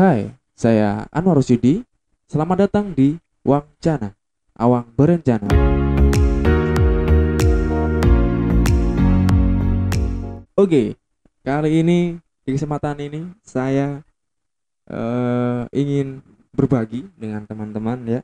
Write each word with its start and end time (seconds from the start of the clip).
Hai, 0.00 0.32
saya 0.56 1.04
Anwar 1.12 1.36
Rusyidi. 1.36 1.84
Selamat 2.24 2.64
datang 2.64 2.96
di 2.96 3.20
Wangcana, 3.44 4.16
Awang 4.56 4.88
Berencana. 4.96 5.52
Oke, 10.56 10.96
kali 11.44 11.84
ini 11.84 12.16
di 12.16 12.50
kesempatan 12.56 12.96
ini 12.96 13.28
saya 13.44 14.00
eh, 14.88 15.68
ingin 15.76 16.24
berbagi 16.56 17.04
dengan 17.20 17.44
teman-teman 17.44 18.00
ya. 18.08 18.20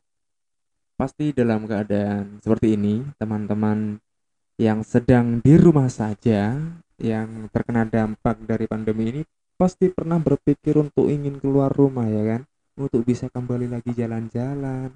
Pasti 0.96 1.36
dalam 1.36 1.68
keadaan 1.68 2.40
seperti 2.40 2.72
ini, 2.72 3.04
teman-teman 3.20 4.00
yang 4.56 4.80
sedang 4.80 5.45
di 5.45 5.61
rumah 5.61 5.93
saja, 5.93 6.56
yang 6.96 7.52
terkena 7.52 7.84
dampak 7.84 8.40
dari 8.48 8.64
pandemi 8.64 9.12
ini 9.12 9.22
pasti 9.57 9.88
pernah 9.88 10.20
berpikir 10.20 10.77
untuk 10.77 11.09
ingin 11.09 11.41
keluar 11.41 11.73
rumah 11.73 12.05
ya 12.06 12.36
kan? 12.36 12.43
Untuk 12.77 13.09
bisa 13.09 13.33
kembali 13.33 13.73
lagi 13.73 13.96
jalan-jalan 13.96 14.92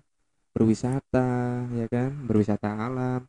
berwisata 0.52 1.64
ya 1.73 1.86
kan? 1.88 2.12
Berwisata 2.28 2.69
alam 2.69 3.24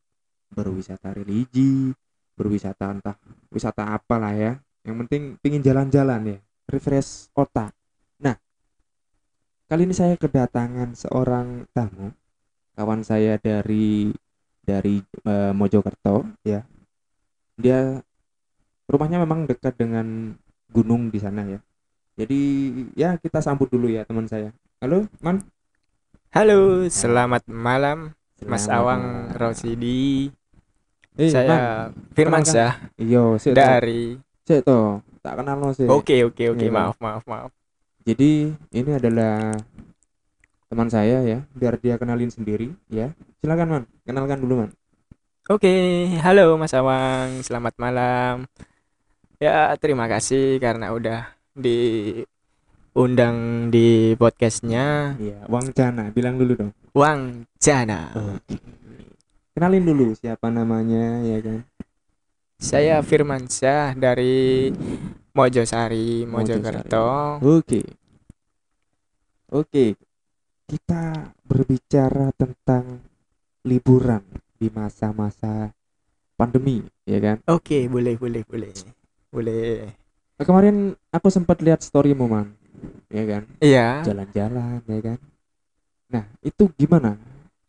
berwisata 0.52 1.16
religi 1.16 1.96
berwisata 2.36 2.92
entah 2.92 3.16
wisata 3.48 3.96
apalah 3.96 4.36
ya. 4.36 4.60
Yang 4.84 4.96
penting 5.08 5.22
pingin 5.40 5.64
jalan-jalan 5.64 6.36
ya. 6.36 6.38
Refresh 6.68 7.32
otak. 7.32 7.72
Nah 8.20 8.36
kali 9.72 9.88
ini 9.88 9.96
saya 9.96 10.20
kedatangan 10.20 11.00
seorang 11.00 11.66
tamu. 11.72 12.12
Kawan 12.76 13.08
saya 13.08 13.40
dari 13.40 14.12
dari 14.64 15.00
eh, 15.04 15.54
Mojokerto 15.56 16.28
ya. 16.44 16.68
Dia 17.56 18.04
rumahnya 18.92 19.24
memang 19.24 19.48
dekat 19.48 19.80
dengan 19.80 20.36
gunung 20.72 21.12
di 21.12 21.20
sana 21.20 21.44
ya. 21.44 21.60
Jadi 22.16 22.40
ya 22.96 23.20
kita 23.20 23.44
sambut 23.44 23.68
dulu 23.68 23.92
ya 23.92 24.08
teman 24.08 24.26
saya. 24.26 24.56
Halo, 24.80 25.06
Man. 25.20 25.44
Halo, 26.32 26.88
selamat 26.88 27.44
malam 27.52 28.16
Mas 28.48 28.66
Selamat 28.66 28.80
Awang 28.80 29.04
malam. 29.04 29.38
Rosidi. 29.38 30.32
Eh, 31.20 31.28
Man. 31.28 31.34
Saya 31.36 31.58
Firman 32.16 32.42
kenalkan. 32.48 32.56
Syah 32.56 32.74
Iya, 32.96 33.24
dari 33.52 34.18
to. 34.48 35.04
Tak 35.22 35.34
kenal 35.38 35.60
no 35.60 35.70
sih. 35.76 35.86
Oke, 35.86 36.24
oke, 36.26 36.44
oke. 36.56 36.66
Iya. 36.66 36.74
Maaf, 36.74 36.98
maaf, 36.98 37.24
maaf. 37.30 37.52
Jadi 38.02 38.50
ini 38.74 38.92
adalah 38.98 39.54
teman 40.72 40.90
saya 40.90 41.22
ya, 41.22 41.46
biar 41.54 41.78
dia 41.78 42.00
kenalin 42.00 42.32
sendiri 42.32 42.74
ya. 42.90 43.14
Silakan 43.44 43.68
Man, 43.70 43.84
kenalkan 44.08 44.40
dulu 44.42 44.66
Man. 44.66 44.72
Oke, 45.52 46.08
halo 46.24 46.56
Mas 46.58 46.74
Awang. 46.74 47.44
Selamat 47.44 47.76
malam. 47.78 48.48
Ya, 49.42 49.74
terima 49.82 50.06
kasih 50.06 50.62
karena 50.62 50.94
udah 50.94 51.34
diundang 51.58 51.74
di 53.74 54.14
podcastnya 54.14 55.18
Iya, 55.18 55.50
Wangcana, 55.50 56.14
bilang 56.14 56.38
dulu 56.38 56.54
dong. 56.54 56.78
Wang 56.94 57.50
Jana. 57.58 58.14
Oke. 58.14 58.62
Kenalin 59.58 59.82
dulu 59.82 60.14
siapa 60.14 60.54
namanya 60.54 61.26
ya 61.26 61.42
kan. 61.42 61.66
Saya 62.62 63.02
Firman 63.02 63.50
Syah 63.50 63.98
dari 63.98 64.70
Mojosari, 65.34 66.30
Mojokerto. 66.30 67.42
Oke. 67.42 67.82
Oke. 69.58 69.98
Kita 70.70 71.34
berbicara 71.50 72.30
tentang 72.38 73.02
liburan 73.66 74.22
di 74.54 74.70
masa-masa 74.70 75.74
pandemi, 76.38 76.86
ya 77.10 77.18
kan? 77.18 77.42
Oke, 77.50 77.90
boleh, 77.90 78.22
boleh, 78.22 78.46
boleh. 78.46 79.01
Boleh. 79.32 79.96
Nah, 80.36 80.44
kemarin 80.44 80.94
aku 81.08 81.32
sempat 81.32 81.64
lihat 81.64 81.80
storymu, 81.80 82.28
Man. 82.28 82.52
Ya 83.08 83.24
kan? 83.24 83.44
Iya. 83.64 83.88
Jalan-jalan, 84.04 84.84
ya 84.84 85.00
kan? 85.00 85.20
Nah, 86.12 86.24
itu 86.44 86.68
gimana 86.76 87.16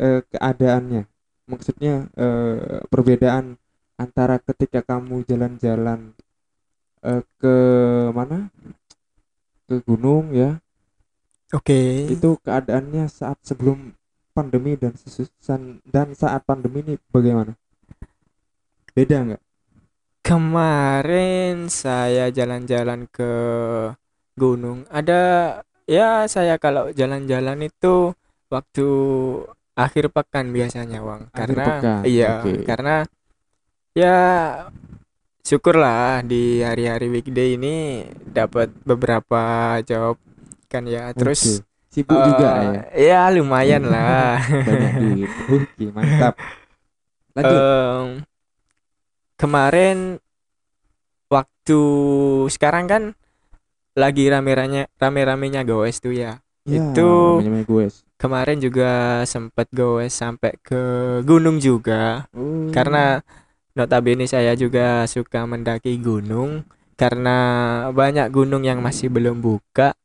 eh, 0.03 0.27
keadaannya? 0.27 1.07
Maksudnya 1.47 2.11
eh, 2.19 2.83
perbedaan 2.91 3.55
antara 3.95 4.43
ketika 4.43 4.83
kamu 4.83 5.23
jalan-jalan 5.23 6.11
eh, 7.07 7.23
ke 7.39 7.57
mana? 8.11 8.51
Ke 9.71 9.79
gunung 9.87 10.35
ya, 10.35 10.59
Oke. 11.55 12.11
itu 12.11 12.35
keadaannya 12.43 13.07
saat 13.07 13.39
sebelum 13.47 13.95
pandemi 14.35 14.75
dan 14.75 14.99
sesusan 14.99 15.79
dan 15.87 16.17
saat 16.19 16.43
pandemi 16.43 16.83
ini 16.83 16.95
bagaimana? 17.15 17.55
Beda 18.93 19.23
nggak? 19.23 19.43
Kemarin 20.23 21.67
saya 21.67 22.31
jalan-jalan 22.31 23.11
ke 23.11 23.33
gunung. 24.39 24.87
Ada 24.87 25.21
ya 25.85 26.31
saya 26.31 26.57
kalau 26.63 26.95
jalan-jalan 26.95 27.67
itu 27.67 28.15
waktu 28.47 28.89
akhir 29.75 30.15
pekan 30.15 30.55
biasanya, 30.55 31.03
Wang. 31.03 31.27
Akhir 31.35 31.59
Karena 31.59 31.65
pekan, 31.67 32.01
iya, 32.07 32.31
oke. 32.39 32.53
karena 32.63 32.97
ya 33.93 34.17
syukurlah 35.43 36.23
di 36.23 36.63
hari-hari 36.63 37.11
weekday 37.11 37.59
ini 37.59 38.07
dapat 38.23 38.71
beberapa 38.87 39.77
job 39.83 40.17
kan 40.71 40.87
ya. 40.87 41.11
Terus 41.13 41.61
Oke. 41.61 41.71
Sibuk 41.93 42.17
juga 42.25 42.49
ya, 42.57 42.83
eh, 42.97 43.05
ya 43.13 43.29
lumayan 43.29 43.85
lah. 43.85 44.41
banyak 44.65 44.93
duit. 44.97 45.29
Oke, 45.45 45.85
mantap. 45.93 46.41
Lanjut. 47.37 47.61
Em, 47.61 48.09
kemarin 49.43 50.23
waktu 51.27 51.81
sekarang 52.47 52.87
kan 52.87 53.03
lagi 53.99 54.31
rame-ramenya 54.31 54.87
rame-ramenya 54.97 55.67
goes 55.67 55.99
tuh 55.99 56.15
ya. 56.15 56.39
Ya, 56.63 56.79
itu-. 56.79 57.43
Kemarin 58.15 58.63
juga 58.63 59.23
sempet 59.27 59.67
goes 59.75 60.15
sampai 60.15 60.55
ke 60.63 60.79
gunung 61.27 61.59
juga 61.59 62.31
Oh. 62.31 62.71
karena 62.71 63.19
notabene 63.75 64.31
saya 64.31 64.55
juga 64.55 65.03
suka 65.11 65.43
mendaki 65.43 65.99
gunung 65.99 66.63
karena 66.95 67.37
banyak 67.91 68.31
gunung 68.31 68.63
yang 68.63 68.79
masih 68.79 69.11
belum 69.11 69.43
buka. 69.43 69.99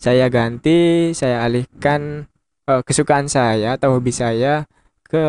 Saya 0.00 0.32
ganti, 0.32 1.12
saya 1.12 1.44
alihkan 1.44 2.24
eh, 2.64 2.80
kesukaan 2.80 3.28
saya 3.28 3.76
atau 3.76 4.00
hobi 4.00 4.16
saya 4.16 4.64
ke 5.04 5.20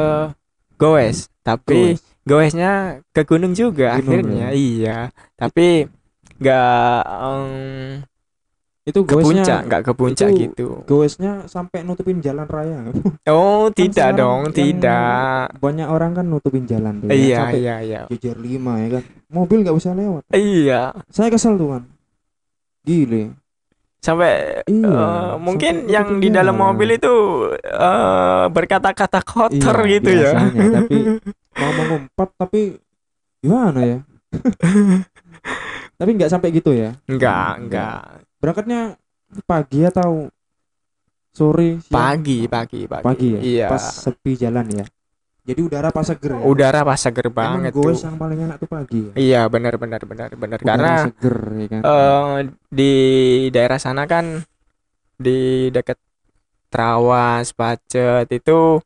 goes. 0.79 1.27
Tapi 1.43 1.99
Goes. 1.99 2.10
Goesnya 2.21 3.01
ke 3.11 3.21
gunung 3.25 3.57
juga 3.57 3.97
Gunung 3.97 4.21
akhirnya 4.21 4.47
iya 4.53 4.97
tapi 5.33 5.89
nggak 6.37 7.01
em, 7.05 8.01
itu 8.81 8.99
ke 9.05 9.13
puncak 9.13 9.59
nggak 9.69 9.81
ke 9.85 9.91
puncak 9.93 10.29
itu 10.33 10.41
gitu 10.49 10.67
goesnya 10.89 11.45
sampai 11.45 11.85
nutupin 11.85 12.17
jalan 12.17 12.49
raya. 12.49 12.81
oh 13.29 13.69
Kan 13.69 13.77
tidak 13.77 14.09
dong 14.17 14.49
tidak 14.49 15.53
Banyak 15.61 15.85
orang 15.85 16.17
kan 16.17 16.25
nutupin 16.25 16.65
jalan 16.65 16.97
tuh 16.97 17.07
ya, 17.09 17.13
iya 17.13 17.37
sampai 17.45 17.59
iya 17.61 17.75
iya 17.85 18.01
jejer 18.09 18.37
lima 18.41 18.81
ya 18.81 18.97
kan. 18.97 19.03
Mobil 19.29 19.61
nggak 19.61 19.77
bisa 19.77 19.93
lewat. 19.93 20.23
iya 20.33 20.97
Saya 21.13 21.29
kesel 21.29 21.61
tuh 21.61 21.77
kan. 21.77 21.83
Gile. 22.81 23.37
sampai 24.01 24.65
Iya, 24.65 24.89
eh, 24.89 25.31
mungkin 25.37 25.73
sampai 25.85 25.93
yang 25.93 26.07
di 26.17 26.33
dalam 26.33 26.57
mobil 26.57 26.97
itu 26.97 27.13
eh, 27.53 28.45
berkata-kata 28.49 29.21
kotor 29.21 29.77
Iya, 29.85 29.91
gitu 29.93 30.09
ya 30.09 30.31
tapi 30.57 30.97
mau 31.53 31.71
mengumpat 31.73 32.29
tapi 32.35 32.79
gimana 33.39 33.79
ya? 33.81 33.99
tapi 35.99 36.09
nggak 36.11 36.31
sampai 36.31 36.49
gitu 36.51 36.71
ya. 36.71 36.95
enggak 37.05 37.51
enggak 37.59 37.99
Berangkatnya 38.37 38.97
pagi 39.43 39.79
atau 39.83 40.31
sore? 41.29 41.77
siang? 41.79 41.93
pagi 41.93 42.39
pagi 42.45 42.81
pagi 42.85 43.03
Pagi 43.03 43.27
ya. 43.29 43.39
iya 43.39 43.67
Pas 43.67 43.81
sepi 43.81 44.33
jalan 44.35 44.67
ya. 44.71 44.85
Jadi 45.41 45.57
udara 45.59 45.89
pas 45.89 46.05
seger 46.05 46.37
ya. 46.37 46.43
udara 46.43 46.79
pas 46.81 46.95
seger 46.95 47.27
Emang 47.27 47.65
banget 47.65 47.73
goes 47.73 47.97
tuh 47.97 48.05
yang 48.05 48.15
paling 48.15 48.39
enak 48.39 48.57
tuh 48.57 48.69
pagi 48.69 48.99
ya. 49.03 49.13
iya 49.17 49.41
benar 49.45 49.73
benar 49.75 50.01
benar 50.03 50.29
benar 50.31 50.59
Udara 50.59 50.69
karena 50.69 50.91
seger 51.03 51.37
ya 51.51 51.67
kan. 51.67 51.81
eh 51.83 52.35
di 52.69 52.93
daerah 53.49 53.77
sana 53.77 54.05
kan 54.05 54.45
di 55.17 55.39
dekat 55.69 55.97
Trawas, 56.67 57.51
Pacet 57.51 58.31
itu 58.31 58.79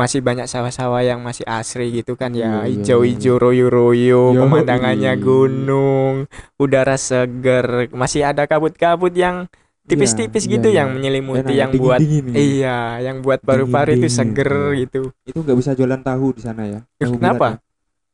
masih 0.00 0.24
banyak 0.24 0.48
sawah-sawah 0.48 1.04
yang 1.04 1.20
masih 1.20 1.44
asri 1.44 2.00
gitu 2.00 2.16
kan 2.16 2.32
Iya, 2.32 2.40
ya, 2.40 2.52
iya, 2.64 2.80
hijau-hijau 2.80 3.36
royo-royo, 3.36 4.32
Yoi. 4.32 4.40
pemandangannya 4.40 5.12
gunung, 5.20 6.24
udara 6.56 6.96
seger, 6.96 7.92
masih 7.92 8.24
ada 8.24 8.48
kabut-kabut 8.48 9.12
yang 9.12 9.44
tipis-tipis 9.84 10.48
Iya, 10.48 10.52
gitu 10.56 10.68
iya, 10.72 10.78
yang 10.80 10.88
iya. 10.88 10.96
menyelimuti 10.96 11.52
ya, 11.52 11.68
yang 11.68 11.70
buat 11.76 11.98
dingin-dingin 12.00 12.32
ya. 12.32 12.40
iya, 12.40 12.78
yang 13.12 13.16
buat 13.20 13.44
paru-paru 13.44 14.00
itu 14.00 14.08
seger 14.08 14.48
iya. 14.72 14.88
gitu. 14.88 15.00
Itu 15.28 15.38
nggak 15.44 15.58
bisa 15.60 15.70
jualan 15.76 16.00
tahu 16.00 16.26
di 16.32 16.40
sana 16.40 16.62
ya. 16.64 16.80
Tahu 16.96 17.20
Kenapa? 17.20 17.46
ya. 17.46 17.54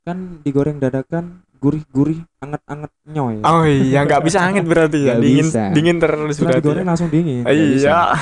Kan 0.03 0.19
digoreng 0.43 0.83
dadakan 0.83 1.47
gurih-gurih 1.63 2.21
anget-anget 2.43 2.93
nyoy. 3.07 3.37
Oh 3.47 3.63
iya, 3.63 4.03
nggak 4.03 4.23
bisa 4.27 4.43
hangat 4.43 4.67
berarti 4.67 5.07
ya, 5.07 5.15
dingin 5.17 5.47
bisa. 5.47 5.71
dingin 5.73 5.97
terus 6.03 6.35
Setelah 6.35 6.59
berarti. 6.59 6.63
digoreng 6.67 6.85
ya. 6.85 6.89
langsung 6.91 7.09
dingin. 7.15 7.43
Iya. 7.47 8.01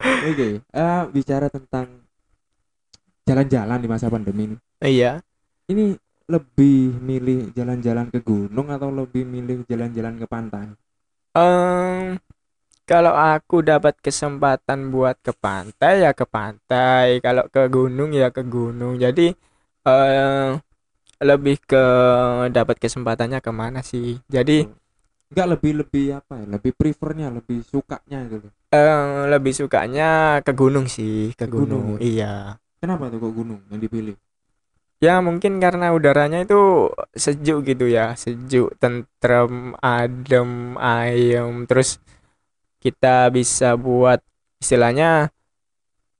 Oke, 0.00 0.64
eh, 0.64 1.02
bicara 1.12 1.52
tentang 1.52 1.99
jalan-jalan 3.30 3.78
di 3.84 3.88
masa 3.92 4.06
pandemi 4.14 4.42
ini. 4.50 4.56
Iya. 4.80 5.22
Ini 5.72 5.84
lebih 6.34 6.78
milih 7.08 7.40
jalan-jalan 7.56 8.06
ke 8.14 8.20
gunung 8.28 8.68
atau 8.76 8.88
lebih 9.00 9.22
milih 9.34 9.58
jalan-jalan 9.70 10.14
ke 10.20 10.26
pantai? 10.34 10.66
Em, 11.34 12.18
kalau 12.90 13.14
aku 13.14 13.56
dapat 13.70 13.94
kesempatan 14.06 14.80
buat 14.94 15.16
ke 15.26 15.32
pantai 15.44 15.94
ya 16.04 16.10
ke 16.20 16.26
pantai, 16.36 17.08
kalau 17.24 17.44
ke 17.54 17.62
gunung 17.76 18.10
ya 18.20 18.28
ke 18.36 18.42
gunung. 18.54 18.94
Jadi 19.04 19.26
eh 19.90 20.50
lebih 21.30 21.56
ke 21.70 21.84
dapat 22.56 22.76
kesempatannya 22.82 23.40
ke 23.46 23.52
mana 23.60 23.80
sih? 23.90 24.18
Jadi 24.36 24.58
Enggak 25.30 25.48
lebih 25.58 25.72
lebih 25.86 26.06
apa 26.18 26.32
ya? 26.42 26.46
Lebih 26.54 26.72
prefernya, 26.78 27.26
lebih 27.30 27.58
sukanya 27.70 28.18
gitu. 28.32 28.48
eh 28.74 29.26
lebih 29.32 29.52
sukanya 29.60 30.04
ke 30.46 30.52
gunung 30.60 30.86
sih, 30.96 31.34
ke 31.38 31.46
Ke 31.46 31.50
gunung, 31.54 31.84
gunung. 31.86 31.98
Iya. 32.02 32.58
Kenapa 32.80 33.12
tuh 33.12 33.20
kok 33.20 33.32
gunung 33.36 33.60
yang 33.68 33.76
dipilih? 33.76 34.16
Ya 35.00 35.16
mungkin 35.24 35.60
karena 35.60 35.92
udaranya 35.96 36.44
itu 36.44 36.88
sejuk 37.16 37.64
gitu 37.64 37.88
ya, 37.88 38.12
sejuk, 38.16 38.76
tentrem, 38.76 39.72
adem, 39.80 40.76
ayem. 40.76 41.64
Terus 41.64 42.00
kita 42.80 43.28
bisa 43.32 43.76
buat 43.80 44.20
istilahnya 44.60 45.32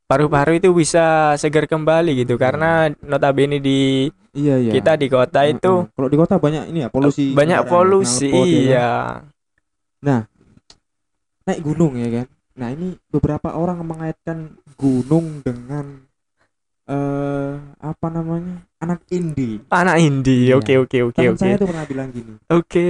paru-paru 0.08 0.60
itu 0.60 0.68
bisa 0.72 1.36
segar 1.36 1.68
kembali 1.68 2.24
gitu 2.24 2.40
karena 2.40 2.88
notabene 3.04 3.60
di 3.60 4.08
Iya 4.30 4.62
iya. 4.62 4.72
kita 4.72 4.94
di 4.94 5.10
kota 5.10 5.42
Heeh. 5.42 5.58
itu 5.58 5.90
Kalau 5.90 6.08
di 6.08 6.16
kota 6.16 6.38
banyak 6.38 6.70
ini 6.70 6.86
ya 6.86 6.88
polusi. 6.88 7.34
banyak 7.34 7.66
kendaraan, 7.66 7.72
polusi 7.72 8.30
ya 8.30 8.38
kan? 8.38 8.48
iya. 8.48 10.16
Naik 11.48 11.60
gunung 11.66 11.98
ya 11.98 12.08
kan. 12.08 12.26
Nah 12.60 12.68
ini 12.70 12.94
beberapa 13.10 13.56
orang 13.56 13.82
mengaitkan 13.82 14.54
gunung 14.78 15.42
dengan 15.42 16.09
eh 16.90 17.52
apa 17.78 18.06
namanya 18.10 18.66
anak 18.78 19.06
indie. 19.08 19.62
Anak 19.70 19.96
indie. 19.96 20.50
Iya. 20.50 20.58
Oke 20.58 20.74
oke 20.76 20.98
oke 21.06 21.22
oke. 21.30 21.38
saya 21.38 21.54
tuh 21.54 21.70
pernah 21.70 21.86
bilang 21.86 22.10
gini. 22.10 22.34
Oke. 22.50 22.88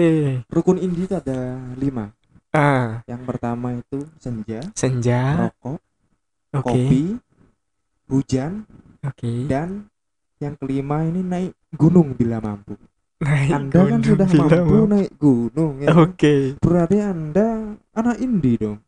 Rukun 0.49 0.81
indie 0.81 1.05
itu 1.05 1.12
ada 1.12 1.37
lima. 1.76 2.08
Ah, 2.50 3.05
Yang 3.06 3.23
pertama 3.29 3.79
itu 3.79 4.11
senja, 4.19 4.58
senja. 4.75 5.23
rokok, 5.47 5.79
Oke. 6.50 6.67
kopi, 6.67 7.02
hujan, 8.11 8.67
Oke. 9.06 9.47
dan 9.47 9.87
yang 10.43 10.58
kelima 10.58 11.06
ini 11.06 11.23
naik 11.23 11.53
gunung 11.70 12.11
bila 12.11 12.43
mampu. 12.43 12.75
Naik 13.23 13.55
Anda 13.55 13.81
kan 13.87 14.00
sudah 14.03 14.26
bila 14.26 14.44
mampu 14.50 14.75
mau. 14.75 14.87
naik 14.91 15.11
gunung 15.14 15.75
ya. 15.79 15.88
kan? 15.94 15.99
Oke. 16.03 16.35
Berarti 16.58 16.96
Anda 16.99 17.46
anak 17.94 18.17
indie 18.19 18.58
dong. 18.58 18.79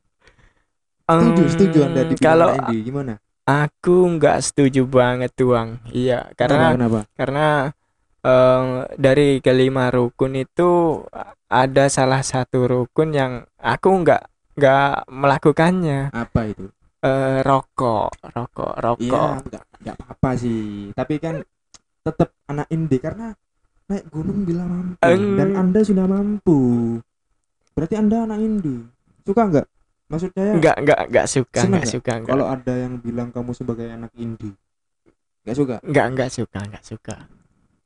Setuju, 1.04 1.42
Em, 1.44 1.50
setuju 1.52 1.78
Anda 1.84 2.00
Hmm, 2.02 2.18
kalau 2.18 2.48
anak 2.50 2.66
indie 2.66 2.82
gimana? 2.82 3.14
Aku 3.46 3.96
nggak 4.18 4.38
setuju 4.42 4.86
banget 4.86 5.32
tuang. 5.34 5.82
Iya, 5.90 6.30
karena 6.38 6.74
kenapa? 6.74 7.00
karena 7.18 7.48
eh, 8.22 8.66
dari 8.96 9.42
kelima 9.42 9.90
rukun 9.90 10.38
itu 10.38 11.02
ada 11.52 11.84
salah 11.92 12.22
satu 12.24 12.64
rukun 12.64 13.12
yang 13.12 13.32
aku 13.60 13.88
nggak 14.02 14.22
nggak 14.56 15.08
melakukannya. 15.10 16.12
Apa 16.12 16.48
itu? 16.48 16.68
Eh, 17.02 17.42
rokok, 17.42 18.14
rokok, 18.30 18.74
rokok. 18.78 19.32
Iya, 19.50 19.60
enggak 19.82 19.96
apa-apa 19.98 20.30
sih. 20.38 20.94
Tapi 20.94 21.14
kan 21.18 21.42
tetap 22.02 22.30
anak 22.46 22.70
indie 22.70 23.02
karena 23.02 23.34
naik 23.90 24.06
gunung 24.08 24.46
bila 24.46 24.64
mampu 24.66 25.02
Eng. 25.02 25.34
dan 25.34 25.50
Anda 25.58 25.80
sudah 25.82 26.06
mampu. 26.06 26.58
Berarti 27.74 27.94
Anda 27.98 28.22
anak 28.22 28.38
indie. 28.38 28.86
Suka 29.26 29.42
enggak? 29.50 29.66
Maksud 30.12 30.30
saya 30.36 30.54
Nggak 30.58 30.76
nggak 30.84 31.00
nggak 31.10 31.26
suka, 31.34 31.60
nggak 31.70 31.86
nggak? 31.86 31.92
suka, 31.92 32.12
nggak 32.22 32.28
kalau 32.30 32.46
ada 32.54 32.72
yang 32.84 32.94
bilang 33.00 33.28
kamu 33.34 33.52
sebagai 33.56 33.88
anak 33.96 34.12
indie. 34.24 34.54
Enggak 35.42 35.56
suka. 35.60 35.76
nggak 35.90 36.06
nggak 36.14 36.30
suka, 36.36 36.58
nggak 36.68 36.84
suka. 36.90 37.14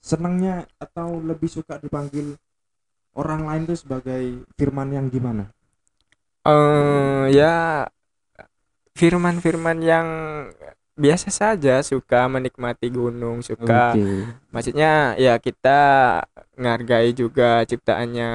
Senangnya 0.00 0.64
atau 0.84 1.20
lebih 1.20 1.50
suka 1.52 1.74
dipanggil 1.84 2.26
orang 3.22 3.42
lain 3.48 3.62
tuh 3.70 3.78
sebagai 3.82 4.22
Firman 4.58 4.88
yang 4.96 5.06
gimana? 5.14 5.44
eh 6.46 7.24
ya 7.36 7.52
firman-firman 8.96 9.78
yang 9.84 10.06
biasa 10.96 11.28
saja 11.28 11.84
suka 11.84 12.24
menikmati 12.32 12.88
gunung 12.88 13.44
suka 13.44 13.92
Oke. 13.92 14.06
maksudnya 14.48 15.12
ya 15.20 15.36
kita 15.36 15.80
ngargai 16.56 17.12
juga 17.12 17.60
ciptaannya 17.68 18.30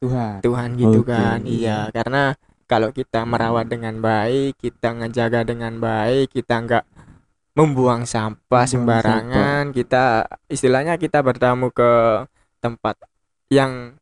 Tuhan. 0.00 0.40
Tuhan 0.44 0.68
gitu 0.80 1.00
Oke. 1.04 1.12
kan 1.12 1.38
iya 1.44 1.88
karena 1.92 2.32
kalau 2.70 2.94
kita 2.94 3.26
merawat 3.26 3.66
dengan 3.66 3.98
baik 3.98 4.54
kita 4.62 4.94
ngejaga 4.94 5.42
dengan 5.42 5.82
baik 5.82 6.30
kita 6.30 6.54
nggak 6.62 6.84
membuang 7.58 8.06
sampah 8.06 8.38
Membuang 8.46 8.70
sembarangan 8.70 9.64
kita 9.74 10.30
istilahnya 10.46 10.94
kita 10.94 11.18
bertamu 11.18 11.74
ke 11.74 12.22
tempat 12.62 12.94
yang 13.50 13.98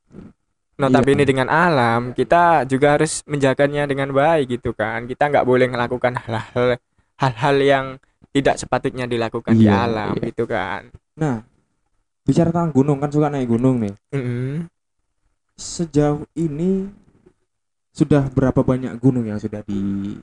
notabene 0.76 1.24
Iya. 1.24 1.30
dengan 1.32 1.48
alam 1.48 2.12
kita 2.12 2.68
juga 2.68 3.00
harus 3.00 3.24
menjaganya 3.24 3.88
dengan 3.88 4.12
baik 4.12 4.60
gitu 4.60 4.76
kan 4.76 5.08
kita 5.08 5.32
nggak 5.32 5.48
boleh 5.48 5.66
melakukan 5.72 6.20
hal-hal 6.20 6.76
hal-hal 7.16 7.56
yang 7.64 7.86
tidak 8.36 8.60
sepatutnya 8.60 9.08
dilakukan 9.08 9.56
di 9.56 9.64
Iya, 9.64 9.88
alam 9.88 10.12
iya. 10.20 10.28
gitu 10.28 10.44
kan 10.44 10.92
Nah, 11.18 11.42
bicara 12.22 12.54
tentang 12.54 12.70
gunung 12.70 13.02
kan 13.02 13.10
suka 13.10 13.26
naik 13.26 13.50
gunung 13.50 13.82
nih. 13.82 13.94
Mm-mm. 14.14 14.70
Sejauh 15.58 16.22
ini 16.38 16.86
sudah 17.98 18.30
berapa 18.30 18.62
banyak 18.62 18.94
gunung 19.02 19.26
yang 19.26 19.42
sudah 19.42 19.66
di 19.66 20.14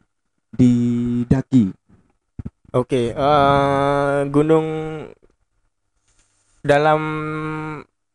didaki? 0.56 1.76
Oke, 2.72 3.12
eh, 3.12 4.18
gunung 4.32 4.68
dalam 6.64 7.02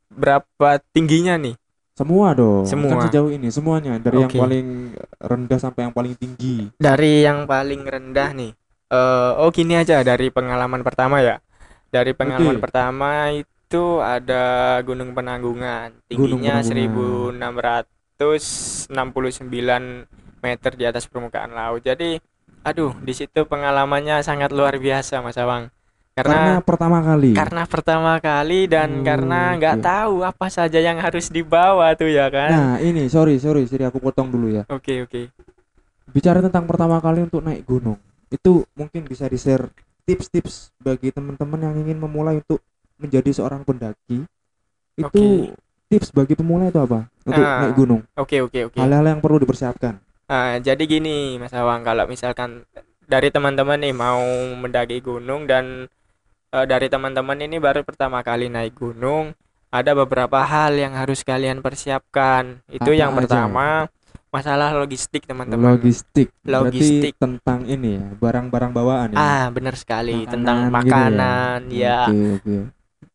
berapa 0.08 0.80
tingginya 0.96 1.36
nih? 1.36 1.56
Semua 1.92 2.32
dong. 2.32 2.64
Semua. 2.64 2.96
Kan 2.96 3.12
sejauh 3.12 3.28
ini 3.28 3.52
semuanya 3.52 4.00
dari 4.00 4.24
yang 4.24 4.32
Oke. 4.32 4.40
paling 4.40 4.96
rendah 5.20 5.58
sampai 5.60 5.80
yang 5.84 5.92
paling 5.92 6.16
tinggi. 6.16 6.72
Dari 6.80 7.28
yang 7.28 7.44
paling 7.44 7.84
rendah 7.84 8.32
nih. 8.32 8.52
Eh, 8.90 9.32
oh 9.36 9.52
gini 9.52 9.76
aja 9.76 10.00
dari 10.00 10.32
pengalaman 10.32 10.80
pertama 10.80 11.20
ya. 11.20 11.36
Dari 11.92 12.16
pengalaman 12.16 12.56
Oke. 12.56 12.64
pertama 12.64 13.28
itu 13.36 14.00
ada 14.00 14.76
Gunung 14.80 15.12
Penanggungan, 15.12 15.92
Gunung 16.08 16.40
tingginya 16.40 16.64
Penanggungan. 16.64 17.84
1669 18.20 20.06
meter 20.40 20.72
di 20.76 20.84
atas 20.84 21.08
permukaan 21.08 21.52
laut. 21.52 21.80
Jadi, 21.80 22.20
aduh, 22.60 22.92
di 23.00 23.12
situ 23.12 23.44
pengalamannya 23.44 24.20
sangat 24.20 24.52
luar 24.52 24.76
biasa, 24.76 25.20
Mas 25.20 25.36
Awang. 25.36 25.72
Karena 26.10 26.34
Karena 26.36 26.54
pertama 26.60 26.98
kali. 27.00 27.30
karena 27.32 27.62
pertama 27.64 28.12
kali 28.18 28.66
dan 28.68 29.00
Oh, 29.00 29.04
karena 29.06 29.40
nggak 29.56 29.76
oke. 29.78 29.84
tahu 29.86 30.14
apa 30.20 30.46
saja 30.50 30.76
yang 30.76 30.98
harus 31.00 31.30
dibawa 31.30 31.94
tuh 31.94 32.10
ya 32.10 32.28
kan. 32.28 32.50
Nah, 32.50 32.74
ini 32.82 33.06
sorry 33.08 33.38
sorry, 33.38 33.64
sorry 33.64 33.86
aku 33.86 34.02
potong 34.02 34.28
dulu 34.28 34.52
ya. 34.52 34.66
Oke, 34.68 35.00
oke. 35.00 35.30
Bicara 36.10 36.42
tentang 36.42 36.66
pertama 36.66 36.98
kali 36.98 37.24
untuk 37.24 37.40
naik 37.40 37.62
gunung, 37.62 37.96
itu 38.28 38.66
mungkin 38.74 39.06
bisa 39.06 39.30
di-share 39.30 39.70
tips-tips 40.02 40.74
bagi 40.76 41.14
teman-teman 41.14 41.70
yang 41.70 41.74
ingin 41.78 41.96
memulai 41.96 42.42
untuk 42.42 42.58
menjadi 42.98 43.30
seorang 43.30 43.62
pendaki. 43.62 44.26
Itu 44.98 45.08
Oke. 45.08 45.54
Tips 45.90 46.14
bagi 46.14 46.32
pemula 46.32 46.70
itu 46.70 46.78
apa? 46.78 47.10
Untuk 47.26 47.42
Ah. 47.42 47.66
naik 47.66 47.74
gunung. 47.74 48.00
Oke, 48.14 48.38
oke, 48.38 48.70
oke. 48.70 48.78
Hal-hal 48.78 49.04
yang 49.04 49.18
perlu 49.18 49.36
dipersiapkan. 49.36 49.98
Ah, 50.24 50.56
jadi 50.56 50.78
gini, 50.80 51.34
Mas 51.36 51.50
Awang, 51.50 51.82
kalau 51.82 52.06
misalkan 52.06 52.62
dari 53.04 53.28
teman-teman 53.28 53.74
nih 53.76 53.90
mau 53.90 54.22
mendaki 54.54 55.02
gunung 55.02 55.44
dan 55.44 55.90
eh, 56.48 56.66
dari 56.66 56.86
teman-teman 56.86 57.38
ini 57.40 57.58
baru 57.58 57.82
pertama 57.82 58.22
kali 58.22 58.46
naik 58.46 58.74
gunung, 58.74 59.34
ada 59.70 59.94
beberapa 59.94 60.42
hal 60.42 60.74
yang 60.74 60.94
harus 60.94 61.22
kalian 61.22 61.58
persiapkan. 61.58 62.58
Itu 62.66 62.90
Apa 62.90 62.94
yang 62.96 63.10
aja? 63.10 63.18
pertama, 63.22 63.86
masalah 64.30 64.74
logistik, 64.74 65.26
teman-teman. 65.26 65.78
Logistik. 65.78 66.30
Logistik. 66.42 67.14
Berarti 67.14 67.18
tentang 67.18 67.60
ini 67.66 67.98
ya, 67.98 68.06
barang-barang 68.14 68.70
bawaan 68.70 69.08
ya. 69.14 69.18
Ah, 69.18 69.46
benar 69.50 69.74
sekali 69.74 70.26
tentang 70.26 70.70
Makanan 70.70 70.82
gitu 70.82 70.90
ya? 70.90 70.94
makanan, 70.94 71.58
ya. 71.70 72.00
Oke, 72.06 72.18
oke. 72.38 72.56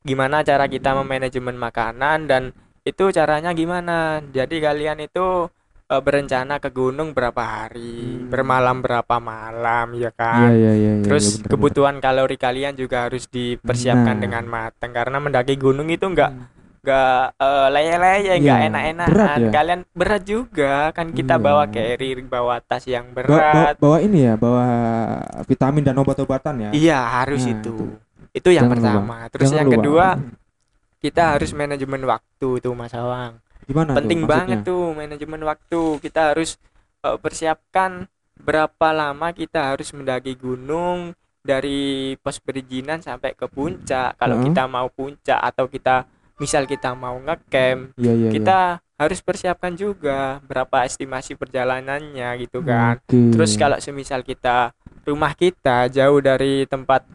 gimana 0.05 0.39
cara 0.39 0.69
kita 0.69 0.93
memanajemen 0.93 1.57
makanan 1.57 2.19
dan 2.29 2.43
itu 2.85 3.03
caranya 3.09 3.49
gimana 3.51 3.97
jadi 4.23 4.55
kalian 4.63 5.01
itu 5.01 5.49
eh, 5.85 5.99
berencana 5.99 6.57
ke 6.57 6.69
gunung 6.69 7.11
berapa 7.11 7.37
hari 7.37 7.93
Hmm. 8.15 8.29
bermalam 8.29 8.77
berapa 8.79 9.15
malam 9.19 9.93
ya 9.93 10.09
kan 10.11 10.49
iya, 10.49 10.73
iya, 10.73 10.91
iya, 10.95 11.03
terus 11.03 11.25
iya, 11.27 11.37
bener, 11.39 11.49
kebutuhan 11.51 11.95
kalori 11.99 12.37
kalian 12.37 12.73
juga 12.73 13.05
harus 13.05 13.25
dipersiapkan 13.27 14.15
Nah. 14.15 14.23
dengan 14.23 14.43
matang 14.45 14.91
karena 14.91 15.17
mendaki 15.19 15.53
gunung 15.55 15.85
itu 15.87 16.01
bener. 16.01 16.13
enggak 16.15 16.31
enggak 16.81 17.21
eh, 17.35 17.67
leye-leye 17.71 18.33
enggak 18.35 18.59
Iya, 18.59 18.67
enak-enakan 18.67 19.37
ya? 19.39 19.51
kalian 19.51 19.81
berat 19.91 20.23
juga 20.23 20.73
kan 20.91 21.07
kita 21.09 21.35
Iya. 21.35 21.43
bawa 21.43 21.63
carrier 21.67 22.17
bawa 22.23 22.55
tas 22.59 22.85
yang 22.85 23.05
berat 23.11 23.73
bawa 23.75 23.97
ini 23.99 24.19
ya, 24.23 24.33
bawa 24.35 24.65
vitamin 25.43 25.81
dan 25.81 25.97
obat-obatan 25.97 26.55
ya. 26.59 26.69
iya 26.71 26.99
harus 27.15 27.41
Nah, 27.41 27.53
itu 27.55 27.73
itu. 27.73 27.85
itu 28.35 28.49
yang 28.51 28.65
Jangan 28.65 28.73
lupa. 28.75 28.85
pertama 28.89 29.17
terus 29.27 29.43
Jangan 29.43 29.57
yang 29.57 29.67
lupa. 29.67 29.75
kedua 29.75 30.07
kita 31.05 31.37
harus 31.37 31.53
manajemen 31.53 32.01
waktu 32.03 32.49
tuh 32.57 32.73
Mas 32.73 32.93
Awang 32.93 33.37
Gimana 33.65 33.93
tuh 33.93 33.97
penting 34.01 34.21
banget 34.25 34.61
maksudnya? 34.61 34.69
tuh 34.69 34.85
manajemen 34.93 35.41
waktu 35.45 35.81
kita 36.01 36.21
harus 36.33 36.57
eh, 37.01 37.17
persiapkan 37.17 38.09
berapa 38.35 38.87
lama 38.91 39.31
kita 39.31 39.73
harus 39.73 39.93
mendaki 39.93 40.35
gunung 40.35 41.13
dari 41.39 42.13
pos 42.19 42.41
perizinan 42.41 42.99
sampai 42.99 43.37
ke 43.37 43.45
puncak 43.45 44.17
kalau 44.17 44.41
Heeh. 44.41 44.49
kita 44.49 44.63
mau 44.65 44.89
puncak 44.89 45.37
atau 45.39 45.69
kita 45.69 46.09
misal 46.35 46.65
kita 46.65 46.91
mau 46.97 47.15
ngecamp 47.21 47.93
Iya 47.95 48.13
iya. 48.17 48.29
kita 48.33 48.57
harus 48.95 49.19
persiapkan 49.21 49.75
juga 49.75 50.39
berapa 50.43 50.83
estimasi 50.83 51.35
perjalanannya 51.35 52.27
gitu 52.41 52.59
kan 52.59 52.97
Oke. 52.97 53.31
terus 53.31 53.55
kalau 53.55 53.77
semisal 53.77 54.19
kita 54.19 54.73
rumah 55.05 55.31
kita 55.31 55.87
jauh 55.87 56.19
dari 56.19 56.65
tempat 56.65 57.05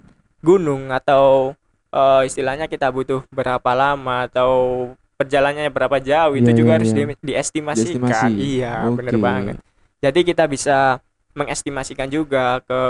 gunung 0.40 0.88
atau 0.88 1.52
eh, 1.90 2.22
istilahnya 2.24 2.66
kita 2.66 2.88
butuh 2.88 3.26
berapa 3.28 3.70
lama 3.72 4.26
atau 4.26 4.50
perjalanannya 5.14 5.68
berapa 5.68 6.00
jauh 6.00 6.32
itu 6.32 6.48
Iya, 6.48 6.56
juga 6.56 6.70
iya, 6.70 6.76
harus 6.80 6.90
iya. 6.90 6.96
di- 7.04 7.20
diestimasikan 7.20 8.00
Diestimasi. 8.08 8.40
iya 8.40 8.74
bener 8.88 9.14
Oke. 9.14 9.20
banget 9.20 9.56
jadi 10.00 10.20
kita 10.24 10.44
bisa 10.46 10.78
mengestimasikan 11.30 12.08
juga 12.08 12.58
ke 12.60 12.82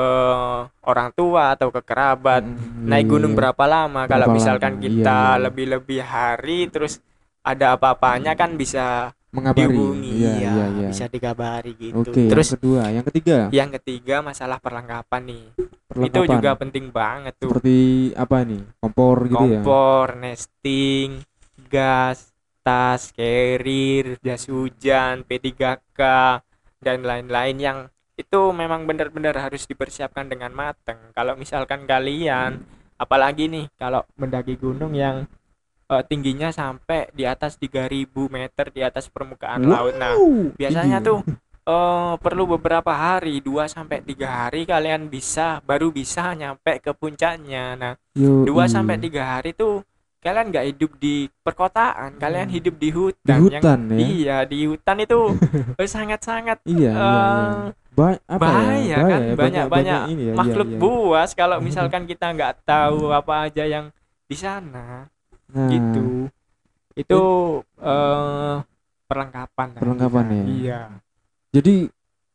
orang 0.82 1.12
tua 1.12 1.52
atau 1.52 1.68
ke 1.68 1.82
kerabat 1.82 2.40
Mm, 2.40 2.88
naik 2.88 3.06
gunung 3.06 3.32
iya. 3.34 3.38
berapa 3.38 3.64
lama 3.66 4.06
kalau 4.06 4.26
Berapa 4.26 4.36
misalkan 4.36 4.72
lama, 4.76 4.82
kita 4.82 5.18
iya, 5.18 5.34
iya. 5.36 5.42
lebih-lebih 5.44 6.00
hari 6.00 6.60
terus 6.68 7.02
ada 7.40 7.74
apa-apanya 7.74 8.32
kan 8.32 8.54
bisa 8.54 9.12
mengabari. 9.30 9.70
dihubungi 9.70 10.10
Iya 10.20 10.32
ya, 10.38 10.64
iya. 10.74 10.88
bisa 10.90 11.06
dikabari 11.06 11.72
gitu 11.78 12.02
Oke, 12.02 12.26
terus 12.26 12.46
yang 12.50 12.54
kedua, 12.58 12.82
yang 12.90 13.04
ketiga, 13.06 13.38
yang 13.54 13.70
ketiga 13.78 14.16
masalah 14.20 14.58
perlengkapan 14.58 15.22
nih 15.30 15.44
itu 15.90 15.90
perlengkapan. 15.90 16.34
juga 16.34 16.50
penting 16.58 16.86
banget 16.90 17.32
tuh 17.38 17.50
seperti 17.50 17.78
apa 18.14 18.36
nih? 18.46 18.62
Kompor 18.82 19.16
gitu 19.26 19.44
ya. 19.46 19.62
kompor 19.62 20.08
nesting 20.18 21.08
gas 21.70 22.34
tas 22.60 23.14
carrier 23.14 24.18
jas 24.20 24.44
hujan 24.50 25.22
P3K 25.24 26.00
dan 26.82 26.98
lain-lain 27.06 27.56
yang 27.56 27.78
itu 28.20 28.40
memang 28.52 28.84
benar-benar 28.84 29.32
harus 29.40 29.64
dipersiapkan 29.64 30.28
dengan 30.28 30.52
matang 30.52 31.00
kalau 31.16 31.32
misalkan 31.40 31.88
kalian 31.88 32.60
apalagi 33.00 33.48
nih 33.48 33.64
kalau 33.80 34.04
mendaki 34.20 34.60
gunung 34.60 34.92
yang 34.92 35.24
eh, 35.90 36.02
tingginya 36.06 36.54
sampai 36.54 37.10
di 37.10 37.26
atas 37.26 37.58
3000 37.58 38.06
meter 38.30 38.66
di 38.70 38.80
atas 38.86 39.10
permukaan 39.10 39.60
Wow, 39.66 39.70
laut 39.90 39.94
nah 39.98 40.14
biasanya 40.54 41.02
tuh 41.02 41.20
eh, 41.66 42.14
perlu 42.22 42.46
beberapa 42.56 42.94
hari 42.94 43.42
2 43.42 43.66
sampai 43.66 44.00
tiga 44.06 44.46
hari 44.46 44.62
kalian 44.64 45.10
bisa 45.10 45.58
baru 45.66 45.90
bisa 45.90 46.32
nyampe 46.38 46.78
ke 46.78 46.94
puncaknya 46.94 47.74
nah 47.74 47.92
Yo, 48.14 48.46
2 48.46 48.54
iya. 48.54 48.64
sampai 48.70 48.96
tiga 49.02 49.22
hari 49.36 49.50
tuh 49.52 49.82
kalian 50.20 50.52
nggak 50.52 50.66
hidup 50.76 50.92
di 51.00 51.32
perkotaan 51.40 52.20
kalian 52.20 52.52
hidup 52.52 52.76
di 52.76 52.92
di 52.92 52.92
hutan, 52.92 53.40
hutan 53.40 53.80
yang 53.88 53.96
ya. 53.96 53.96
iya 54.04 54.36
di 54.44 54.68
hutan 54.68 54.96
itu 55.00 55.20
sangat-sangat 55.96 56.60
Iya, 56.68 56.76
iya, 56.76 56.92
iya. 56.92 56.92
eh, 56.92 57.72
Ba 57.90 58.14
apa 58.28 58.38
bahaya 58.38 58.84
ya? 58.84 58.96
kan 59.00 59.20
ya, 59.20 59.34
banyak-banyak 59.34 60.00
ini 60.12 60.22
ya, 60.22 60.26
iya, 60.30 60.34
makhluk 60.36 60.68
iya. 60.70 60.78
buas 60.78 61.30
kalau 61.32 61.58
misalkan 61.64 62.04
kita 62.10 62.36
nggak 62.36 62.62
tahu 62.68 63.10
apa 63.16 63.48
aja 63.48 63.64
yang 63.64 63.88
di 64.28 64.36
sana 64.36 65.08
Nah, 65.50 65.68
gitu 65.74 66.30
itu 66.94 67.20
eh 67.80 68.56
perlengkapan 69.10 69.68
Perlengkapan 69.74 70.24
kan. 70.26 70.36
ya. 70.36 70.44
iya 70.46 70.80
Jadi 71.50 71.74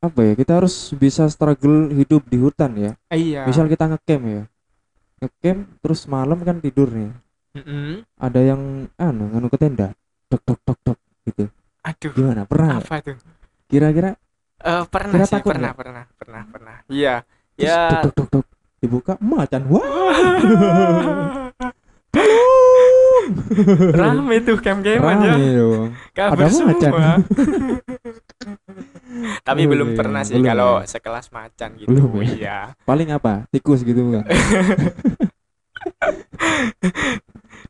apa 0.04 0.20
ya? 0.22 0.34
Kita 0.36 0.52
harus 0.60 0.76
bisa 0.94 1.24
struggle 1.32 1.90
hidup 1.96 2.28
di 2.28 2.38
hutan 2.38 2.72
ya. 2.76 2.92
iya 3.16 3.48
Misal 3.48 3.66
kita 3.72 3.88
ngecamp 3.88 4.24
ya. 4.28 4.44
Ngecamp 5.24 5.60
terus 5.80 6.02
malam 6.12 6.40
kan 6.44 6.60
tidur 6.60 6.92
nih. 6.92 7.12
Mm-mm. 7.56 8.04
Ada 8.20 8.42
yang 8.52 8.62
anu 9.00 9.24
nganu 9.32 9.48
ke 9.48 9.58
tenda. 9.60 9.96
Tok 10.28 10.42
tok 10.44 10.60
tok 10.68 10.78
tok 10.84 10.98
gitu. 11.30 11.46
aduh 11.86 12.12
Gimana? 12.12 12.42
Pernah? 12.44 12.84
apa 12.84 12.96
tuh 13.00 13.16
Kira-kira 13.72 14.12
Eh, 14.66 14.84
pernah 14.90 15.14
Kira 15.14 15.26
sih 15.30 15.40
pernah 15.46 15.72
nggak? 15.72 15.78
pernah 15.78 16.04
pernah 16.18 16.42
pernah 16.50 16.76
iya 16.90 17.22
ya 17.56 18.02
tok 18.02 18.12
tok 18.18 18.28
tok 18.34 18.46
dibuka 18.84 19.14
macan. 19.24 19.62
Wah. 19.72 19.84
rame 24.00 24.36
tuh 24.42 24.58
camp-campan 24.58 25.16
ya 25.18 25.34
Rame 25.34 25.48
dong. 25.54 25.88
kabur 26.12 26.34
Ada 26.36 26.46
macan. 26.46 26.92
semua 26.92 27.10
tapi 29.48 29.64
Belum 29.66 29.72
belum 29.72 29.90
ya, 29.92 29.96
pernah 29.96 30.22
sih 30.22 30.36
belum 30.36 30.46
kalau 30.46 30.72
ya. 30.80 30.86
sekelas 30.90 31.25
macan 31.32 31.70
gitu 31.78 31.88
Belum 31.88 32.10
ya. 32.16 32.24
iya 32.28 32.58
Paling 32.84 33.10
apa? 33.10 33.34
Tikus 33.50 33.82
gitu. 33.82 34.02
Iya. 34.12 34.22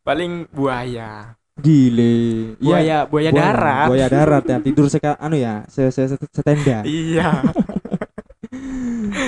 paling 0.08 0.48
buaya 0.51 1.36
Gile. 1.55 2.51
Iya, 2.60 2.60
buaya 2.60 2.98
buaya 3.08 3.29
darat 3.32 3.88
Buaya 3.88 4.08
darat 4.12 4.44
ya. 4.44 4.58
Tidur 4.60 4.91
seka 4.91 5.15
anu 5.15 5.39
ya, 5.39 5.63
se 5.72 5.88
se 5.88 6.12
se- 6.12 6.32
setenda. 6.34 6.84
iya 6.84 7.39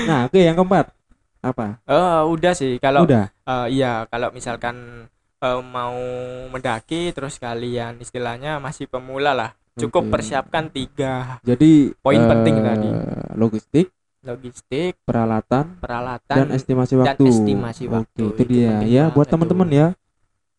Nah, 0.07 0.27
oke 0.27 0.35
yang 0.35 0.55
keempat. 0.55 0.91
Apa? 1.39 1.79
oh 1.87 2.35
udah 2.35 2.51
sih 2.51 2.75
kalau 2.81 3.07
Udah. 3.07 3.31
eh, 3.31 3.67
iya 3.71 4.03
kalau 4.11 4.33
misalkan 4.35 5.07
eh, 5.41 5.61
mau 5.61 5.97
mendaki 6.49 7.13
terus 7.13 7.37
kalian 7.37 8.01
istilahnya 8.01 8.57
masih 8.57 8.89
pemula 8.89 9.33
lah 9.33 9.51
cukup 9.77 10.09
Oke. 10.09 10.11
persiapkan 10.17 10.73
tiga 10.73 11.37
Jadi 11.45 11.93
Poin 12.01 12.17
eh, 12.17 12.25
penting 12.25 12.55
tadi. 12.65 12.89
Logistik, 13.37 13.87
logistik 14.25 14.97
peralatan, 15.05 15.77
peralatan 15.77 16.35
dan 16.35 16.47
estimasi 16.49 16.97
dan 16.97 17.13
waktu. 17.13 17.23
estimasi 17.29 17.83
waktu. 17.85 18.23
Oke, 18.25 18.41
itu, 18.41 18.43
Itu 18.43 18.51
dia. 18.51 18.81
Ya, 18.83 19.03
buat 19.13 19.29
banget 19.29 19.37
teman-teman 19.37 19.67
tuh. 19.69 19.77
ya. 19.77 19.87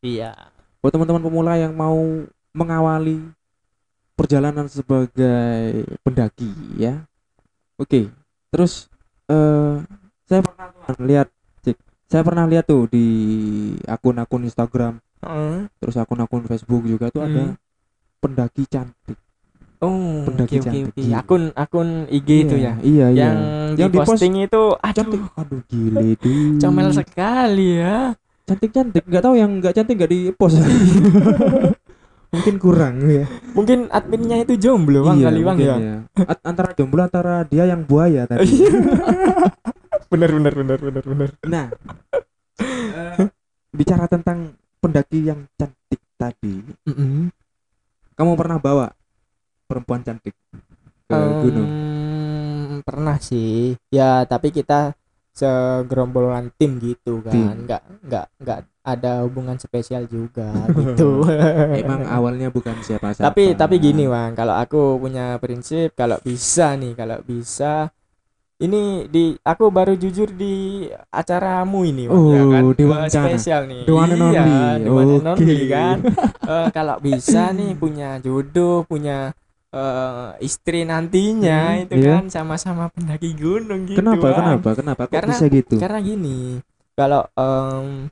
iya 0.00 0.30
Buat 0.78 0.92
teman-teman 0.94 1.22
pemula 1.26 1.58
yang 1.58 1.74
mau 1.74 1.98
mengawali 2.54 3.18
perjalanan 4.14 4.70
sebagai 4.70 5.82
pendaki 6.06 6.50
ya. 6.78 7.02
Oke. 7.74 8.06
Terus 8.54 8.86
eh 9.26 9.82
saya 10.30 10.40
pernah 10.46 10.70
lihat. 11.02 11.28
Saya 12.08 12.24
pernah 12.24 12.48
lihat 12.48 12.64
tuh 12.64 12.88
di 12.88 13.04
akun-akun 13.84 14.40
Instagram, 14.42 14.96
Heeh. 15.20 15.68
terus 15.76 15.92
akun-akun 15.94 16.48
Facebook 16.48 16.82
juga 16.82 17.12
tuh 17.12 17.20
ada 17.20 17.52
Hmm. 17.52 17.60
pendaki 18.18 18.64
cantik. 18.64 19.18
Oh, 19.78 20.24
Pendaki 20.24 20.58
oke 20.58 20.64
cantik, 20.64 20.84
oke. 20.88 20.96
gila. 20.98 21.14
Akun 21.20 21.42
akun 21.54 21.88
IG 22.08 22.28
itu 22.42 22.56
ya. 22.56 22.74
Iya, 22.80 23.06
iya. 23.08 23.28
Yang, 23.28 23.36
Yang 23.76 23.88
di 23.88 23.94
diposting 23.94 24.34
itu 24.40 24.62
cantik. 24.74 25.20
aduh 25.20 25.38
Aduh, 25.38 25.60
gile 25.68 26.08
tuh. 26.16 26.58
comel 26.58 26.88
sekali 26.90 27.68
ya. 27.78 28.16
Cantik-cantik. 28.42 29.04
Nggak 29.04 29.22
tahu 29.22 29.34
yang 29.36 29.50
nggak 29.60 29.74
cantik 29.76 29.94
nggak 29.94 30.10
di 30.10 30.20
post. 30.32 30.58
Mungkin 32.34 32.54
kurang 32.58 33.04
ya. 33.04 33.24
Mungkin 33.52 33.88
adminnya 33.88 34.42
itu 34.42 34.56
jomblo 34.56 35.04
Bang 35.04 35.20
kali 35.20 35.40
Bang 35.44 35.60
ya. 35.60 35.76
A- 36.16 36.42
antara 36.42 36.72
jomblo 36.72 37.04
antara 37.04 37.44
dia 37.44 37.64
yang 37.64 37.84
buaya 37.84 38.24
tadi. 38.24 38.48
bener 40.08 40.30
bener 40.32 40.52
bener 40.56 40.78
bener 40.80 41.04
bener. 41.04 41.30
nah, 41.44 41.66
eh, 42.60 43.28
bicara 43.72 44.08
tentang 44.08 44.56
pendaki 44.80 45.28
yang 45.28 45.44
cantik 45.54 46.00
tadi, 46.16 46.64
kamu 48.16 48.32
pernah 48.34 48.58
bawa 48.58 48.88
perempuan 49.68 50.02
cantik 50.02 50.34
ke 51.08 51.18
gunung? 51.44 51.70
pernah 52.88 53.20
sih. 53.20 53.76
Ya, 53.92 54.24
tapi 54.24 54.48
kita 54.48 54.96
segerombolan 55.36 56.50
tim 56.58 56.82
gitu 56.82 57.22
kan. 57.22 57.34
Tim. 57.36 57.68
Nggak 57.68 57.82
nggak 58.08 58.26
nggak 58.42 58.60
ada 58.82 59.12
hubungan 59.22 59.60
spesial 59.60 60.08
juga 60.10 60.50
gitu. 60.78 61.22
Emang 61.78 62.08
awalnya 62.08 62.48
bukan 62.50 62.74
siapa-siapa. 62.82 63.28
tapi 63.28 63.54
tapi 63.54 63.78
gini 63.78 64.08
Bang, 64.10 64.34
kalau 64.34 64.56
aku 64.56 64.98
punya 64.98 65.38
prinsip 65.38 65.94
kalau 65.94 66.18
bisa 66.24 66.74
nih, 66.74 66.96
kalau 66.96 67.20
bisa 67.22 67.92
ini 68.58 69.06
di 69.06 69.38
aku 69.38 69.70
baru 69.70 69.94
jujur 69.94 70.34
di 70.34 70.82
acaramu 71.08 71.86
ini 71.86 72.10
Bang, 72.10 72.26
ya 72.26 72.42
Oh, 72.42 72.50
kan? 72.50 72.62
di 72.74 72.84
Eh, 72.84 73.06
spesial 73.08 73.62
nih. 73.64 73.82
The 73.86 73.94
one 73.94 74.10
and 74.10 74.22
Iya, 74.24 74.42
only. 74.42 74.82
the 74.82 74.90
one 74.90 75.10
and 75.14 75.26
Oke. 75.26 75.38
only 75.38 75.66
kan. 75.68 75.96
Eh, 76.48 76.68
kalau 76.72 76.96
bisa 76.98 77.52
nih 77.52 77.76
punya 77.76 78.18
jodoh, 78.18 78.82
punya 78.82 79.30
eh, 79.68 80.28
istri 80.40 80.82
nantinya 80.82 81.76
Hmm, 81.76 81.82
itu 81.84 81.94
iya. 82.00 82.18
kan 82.18 82.26
sama-sama 82.26 82.88
pendaki 82.88 83.36
gunung 83.36 83.84
gitu. 83.84 84.00
Kenapa? 84.00 84.26
Bang. 84.26 84.34
Kenapa? 84.34 84.68
Kenapa? 84.74 85.02
Kok 85.04 85.12
Karena- 85.12 85.36
bisa 85.36 85.46
gitu? 85.46 85.74
Karena 85.76 85.98
gini, 86.00 86.38
kalau 86.96 87.22
em, 87.30 88.08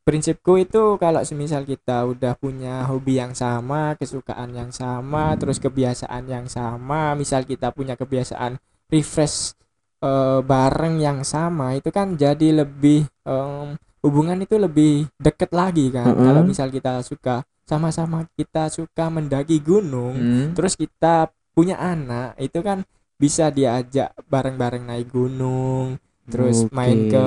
prinsipku 0.00 0.56
itu 0.56 0.96
kalau 0.96 1.20
semisal 1.20 1.66
kita 1.66 2.06
udah 2.06 2.32
punya 2.34 2.86
hobi 2.86 3.18
yang 3.18 3.34
sama, 3.34 3.92
kesukaan 3.94 4.54
yang 4.54 4.70
sama, 4.70 5.36
terus 5.36 5.58
kebiasaan 5.58 6.24
yang 6.24 6.46
sama, 6.48 7.12
misal 7.12 7.42
kita 7.42 7.68
punya 7.68 7.92
kebiasaan 7.92 8.56
refresh 8.88 9.54
eh, 9.98 10.40
bareng 10.40 11.00
yang 11.00 11.20
sama, 11.26 11.74
itu 11.74 11.90
kan 11.90 12.14
jadi 12.14 12.62
lebih 12.64 13.04
em, 13.26 13.74
hubungan 14.00 14.38
itu 14.40 14.54
lebih 14.56 15.10
deket 15.18 15.50
lagi 15.50 15.90
kan. 15.90 16.14
Mm-mm. 16.14 16.24
Kalau 16.24 16.42
misal 16.46 16.68
kita 16.70 17.02
suka 17.02 17.42
sama-sama 17.68 18.24
kita 18.32 18.72
suka 18.72 19.12
mendaki 19.12 19.60
gunung, 19.60 20.16
Hmm. 20.16 20.46
terus 20.56 20.72
kita 20.72 21.28
punya 21.52 21.76
anak, 21.76 22.32
itu 22.40 22.64
kan 22.64 22.86
bisa 23.18 23.50
diajak 23.50 24.14
bareng-bareng 24.30 24.86
naik 24.88 25.10
gunung, 25.10 25.98
terus 26.30 26.64
Oke. 26.64 26.72
main 26.72 27.10
ke 27.10 27.26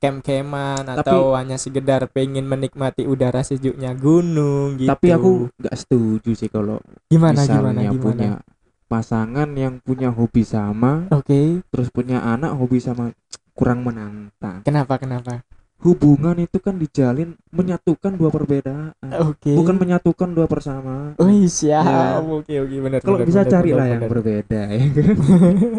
camp-campan 0.00 0.82
atau 0.98 1.36
hanya 1.36 1.60
sekedar 1.60 2.08
pengen 2.10 2.48
menikmati 2.48 3.04
udara 3.06 3.44
sejuknya 3.44 3.94
gunung 3.94 4.80
gitu. 4.80 4.90
Tapi 4.90 5.08
aku 5.12 5.30
nggak 5.54 5.76
setuju 5.78 6.30
sih 6.34 6.48
kalau 6.50 6.80
gimana 7.06 7.44
misalnya 7.44 7.60
gimana 7.60 7.80
gimana. 7.92 8.02
punya 8.02 8.30
pasangan 8.92 9.48
yang 9.56 9.80
punya 9.80 10.12
hobi 10.12 10.44
sama, 10.44 11.08
Oke. 11.08 11.64
terus 11.72 11.88
punya 11.88 12.20
anak 12.20 12.52
hobi 12.52 12.76
sama 12.76 13.16
kurang 13.56 13.80
menantang. 13.80 14.60
Kenapa 14.60 15.00
kenapa? 15.00 15.40
hubungan 15.82 16.38
itu 16.38 16.62
kan 16.62 16.78
dijalin 16.78 17.34
menyatukan 17.50 18.14
dua 18.14 18.30
perbedaan 18.30 18.94
Oke. 19.18 19.50
bukan 19.50 19.74
menyatukan 19.74 20.30
dua 20.30 20.46
persamaan 20.46 21.18
Oh 21.18 21.26
siap. 21.42 21.82
Ya. 21.82 22.22
Oke 22.22 22.54
oke 22.62 22.76
benar. 22.78 23.02
kalau 23.02 23.18
bisa 23.18 23.42
benar, 23.42 23.50
carilah 23.50 23.86
yang 23.90 24.02
berbeda 24.06 24.60
ya 24.70 24.78
kan 24.94 25.14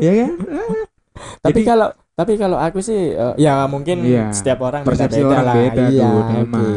ya 0.03 0.13
kan 0.19 0.31
Tapi 1.39 1.59
Jadi- 1.63 1.67
kalau 1.71 1.87
tapi 2.13 2.33
kalau 2.35 2.57
aku 2.59 2.83
sih 2.83 3.15
eh, 3.15 3.33
ya 3.39 3.63
mungkin 3.65 4.03
Iya, 4.03 4.29
setiap 4.29 4.59
orang 4.61 4.83
persepsi 4.83 5.23
beda-beda 5.23 5.33
orang 5.33 5.45
lah. 5.47 5.55
beda 5.55 5.83
iya, 5.87 6.03
Dun, 6.03 6.19
oke. 6.19 6.35
emang 6.35 6.67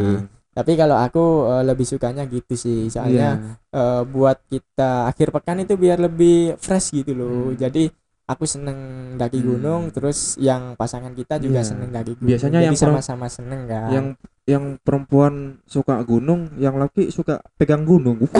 Tapi 0.57 0.71
kalau 0.73 0.97
aku 0.97 1.23
eh, 1.47 1.63
lebih 1.63 1.85
sukanya 1.85 2.25
gitu 2.25 2.53
sih. 2.53 2.89
Soalnya 2.89 3.37
Iya. 3.37 3.53
eh, 3.71 4.01
buat 4.03 4.37
kita 4.43 5.05
akhir 5.05 5.29
pekan 5.29 5.61
itu 5.61 5.77
biar 5.77 5.99
lebih 5.99 6.57
fresh 6.57 6.91
gitu 6.91 7.13
loh. 7.13 7.53
Hmm. 7.53 7.55
Jadi 7.55 7.85
aku 8.25 8.43
seneng 8.43 8.75
daki 9.15 9.37
Hmm. 9.37 9.45
gunung, 9.47 9.81
terus 9.87 10.33
yang 10.35 10.73
pasangan 10.73 11.13
kita 11.13 11.37
juga 11.37 11.61
Iya. 11.61 11.69
seneng 11.69 11.89
daki 11.93 12.17
gunung. 12.17 12.27
Biasanya 12.27 12.59
Jadi 12.59 12.65
yang 12.65 12.75
sama-sama 12.75 13.25
seneng 13.29 13.61
kan. 13.65 13.89
yang 13.93 14.05
yang 14.47 14.63
perempuan 14.79 15.59
suka 15.63 16.01
gunung 16.01 16.49
yang 16.57 16.75
laki 16.75 17.07
suka 17.07 17.39
pegang 17.55 17.83
gunung. 17.83 18.19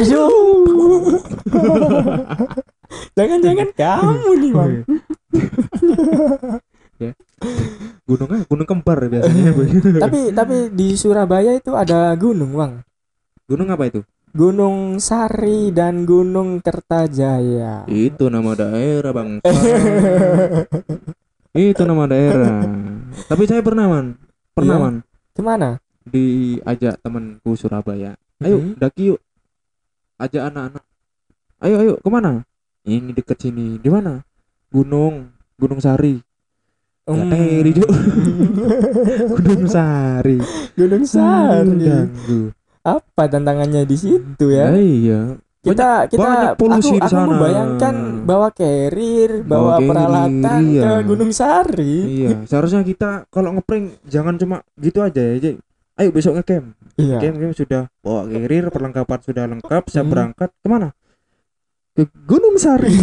Jangan-jangan 3.17 3.69
kamu 3.73 4.29
nih, 4.37 4.51
Bang. 4.51 4.73
ya. 6.99 7.11
Gunungnya 8.03 8.43
gunung 8.47 8.65
kembar 8.65 8.97
biasanya. 9.05 9.51
Tapi 10.03 10.19
tapi 10.37 10.55
di 10.71 10.95
Surabaya 10.95 11.51
itu 11.53 11.73
ada 11.73 12.13
gunung, 12.15 12.55
Bang. 12.55 12.73
gunung 13.47 13.67
apa 13.67 13.87
itu? 13.87 14.01
Gunung 14.31 14.99
Sari 14.99 15.71
dan 15.71 16.03
Gunung 16.03 16.59
Kertajaya. 16.59 17.87
itu 17.87 18.27
nama 18.27 18.53
daerah 18.53 19.09
bang. 19.09 19.29
Itu 21.57 21.89
nama 21.89 22.05
daerah. 22.05 22.61
Tapi 23.25 23.43
saya 23.49 23.65
pernah 23.65 23.89
man. 23.89 24.13
Pernah 24.53 24.75
Iya. 24.77 24.83
man. 24.83 24.95
Ke 25.33 25.41
mana? 25.41 25.69
diajak 26.07 27.01
temanku 27.01 27.57
Surabaya. 27.57 28.13
Ayo 28.39 28.61
Mhm. 28.61 28.71
daki 28.77 29.03
yuk. 29.11 29.19
Ajak 30.15 30.47
anak-anak. 30.47 30.83
Ayo 31.59 31.75
ayo 31.81 31.93
ke 31.97 32.07
mana? 32.07 32.45
Ini 32.85 33.11
deket 33.11 33.41
sini. 33.41 33.75
Di 33.75 33.89
mana? 33.89 34.21
Gunung. 34.69 35.33
Gunung 35.57 35.81
sari 35.81 36.21
Hmm. 37.07 37.31
Teri, 37.31 37.71
Cuk. 37.71 37.87
gunung 39.37 39.63
sari 39.65 40.37
Gunung 40.73 41.05
Sari. 41.07 41.79
Ganggu. 41.79 42.51
Apa 42.83 43.23
tantangannya 43.25 43.83
di 43.83 43.95
situ 43.95 44.45
Ya, 44.47 44.67
ya? 44.67 44.75
iya 44.75 45.21
Kita 45.57 46.05
kita 46.05 46.19
banyak 46.19 46.51
polusi 46.55 46.87
aku, 46.89 46.95
di 46.95 47.01
aku 47.01 47.11
sana. 47.13 47.27
membayangkan 47.29 47.95
bawa 48.23 48.47
carrier, 48.51 49.31
bawa, 49.41 49.75
carrier, 49.75 49.87
peralatan 49.87 50.59
iya. 50.65 50.83
ke 50.83 50.91
Gunung 51.03 51.31
Sari. 51.31 51.95
iya 52.17 52.29
seharusnya 52.43 52.83
kita 52.83 53.09
kalau 53.27 53.51
ngeprank 53.51 54.03
jangan 54.03 54.35
cuma 54.35 54.57
gitu 54.77 54.99
aja 54.99 55.19
ya 55.19 55.35
Jay. 55.37 55.55
ayo 55.95 56.09
besok 56.11 56.35
ngecamp 56.35 56.75
Iya. 56.95 57.17
Game 57.19 57.37
game 57.37 57.53
sudah 57.53 57.87
bawa 57.99 58.25
carrier 58.25 58.67
perlengkapan 58.67 59.19
sudah 59.21 59.43
lengkap 59.45 59.83
siap 59.87 60.01
Hmm. 60.01 60.11
berangkat 60.11 60.49
ke 60.51 60.67
mana 60.67 60.89
ke 61.93 62.03
Gunung 62.23 62.55
Sari 62.55 62.93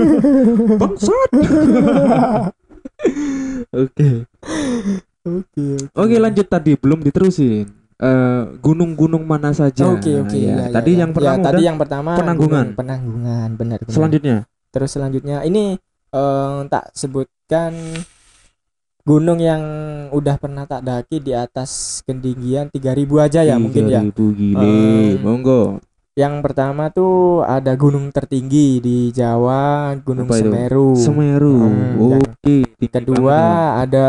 bangsat 0.80 1.30
oke 3.72 4.08
Oke. 5.24 5.66
oke 5.92 6.16
lanjut 6.16 6.46
tadi 6.46 6.72
belum 6.74 7.02
diterusin 7.02 7.66
Eh, 7.98 8.42
gunung-gunung 8.62 9.26
mana 9.26 9.50
saja 9.50 9.90
Oke 9.90 10.22
oke. 10.22 10.38
Ya, 10.38 10.70
ya, 10.70 10.70
tadi 10.70 10.94
ya, 10.94 11.02
yang 11.02 11.10
ya. 11.10 11.16
pertama 11.18 11.34
Ya, 11.34 11.46
tadi 11.50 11.62
yang 11.66 11.78
pertama 11.82 12.10
Penanggungan. 12.14 12.66
Gunung 12.70 12.78
Penanggungan 12.78 13.48
benar 13.58 13.78
benar. 13.82 13.90
selanjutnya 13.90 14.36
Terus 14.70 14.90
selanjutnya 14.94 15.42
ini 15.42 15.74
eh, 16.14 16.58
tak 16.70 16.94
sebutkan 16.94 17.74
gunung 19.02 19.42
yang 19.42 19.62
udah 20.14 20.36
pernah 20.38 20.62
tak 20.62 20.86
daki 20.86 21.18
di 21.18 21.34
atas 21.34 21.98
ketinggian 22.06 22.70
3000 22.70 23.02
aja 23.18 23.40
ya 23.42 23.58
mungkin 23.58 23.90
ya. 23.90 23.98
3000 23.98 24.14
gile 24.14 24.62
Em, 24.62 25.18
monggo 25.18 25.82
Yang 26.18 26.34
pertama 26.42 26.90
tuh 26.90 27.46
ada 27.46 27.78
gunung 27.78 28.10
tertinggi 28.10 28.82
di 28.82 29.14
Jawa, 29.14 29.94
Gunung 30.02 30.26
Apa 30.26 30.34
itu? 30.34 30.50
Semeru. 30.50 30.88
Semeru 30.98 31.54
Hmm, 31.54 31.94
oke 32.18 32.56
tinggi 32.74 32.86
Kedua 32.90 33.22
banget. 33.22 33.82
ada 33.86 34.08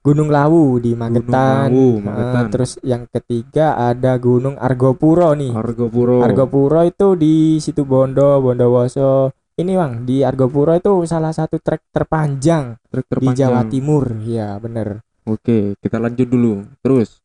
Gunung 0.00 0.32
Lawu 0.32 0.80
di 0.80 0.96
Magetan. 0.96 1.68
Lawu, 1.68 1.88
Eh, 1.92 1.96
Magetan. 2.00 2.44
terus 2.48 2.72
yang 2.80 3.04
ketiga 3.06 3.76
ada 3.76 4.16
Gunung 4.16 4.56
Argopuro 4.56 5.36
nih. 5.36 5.52
Argopuro 5.52 6.24
Argopuro 6.24 6.80
itu 6.82 7.14
di 7.14 7.34
situ 7.60 7.84
Bondo, 7.84 8.40
Bondowoso. 8.40 9.28
Ini 9.52 9.76
Bang, 9.76 10.08
di 10.08 10.24
Argopuro 10.24 10.72
itu 10.72 11.04
salah 11.04 11.30
satu 11.30 11.60
trek 11.60 11.84
terpanjang, 11.92 12.80
trek 12.88 13.04
di 13.04 13.08
terpanjang 13.12 13.36
Jawa 13.52 13.62
Timur. 13.68 14.16
Ya, 14.24 14.56
bener. 14.56 15.04
oke 15.22 15.76
kita 15.78 16.00
lanjut 16.00 16.26
dulu 16.26 16.66
terus 16.80 17.20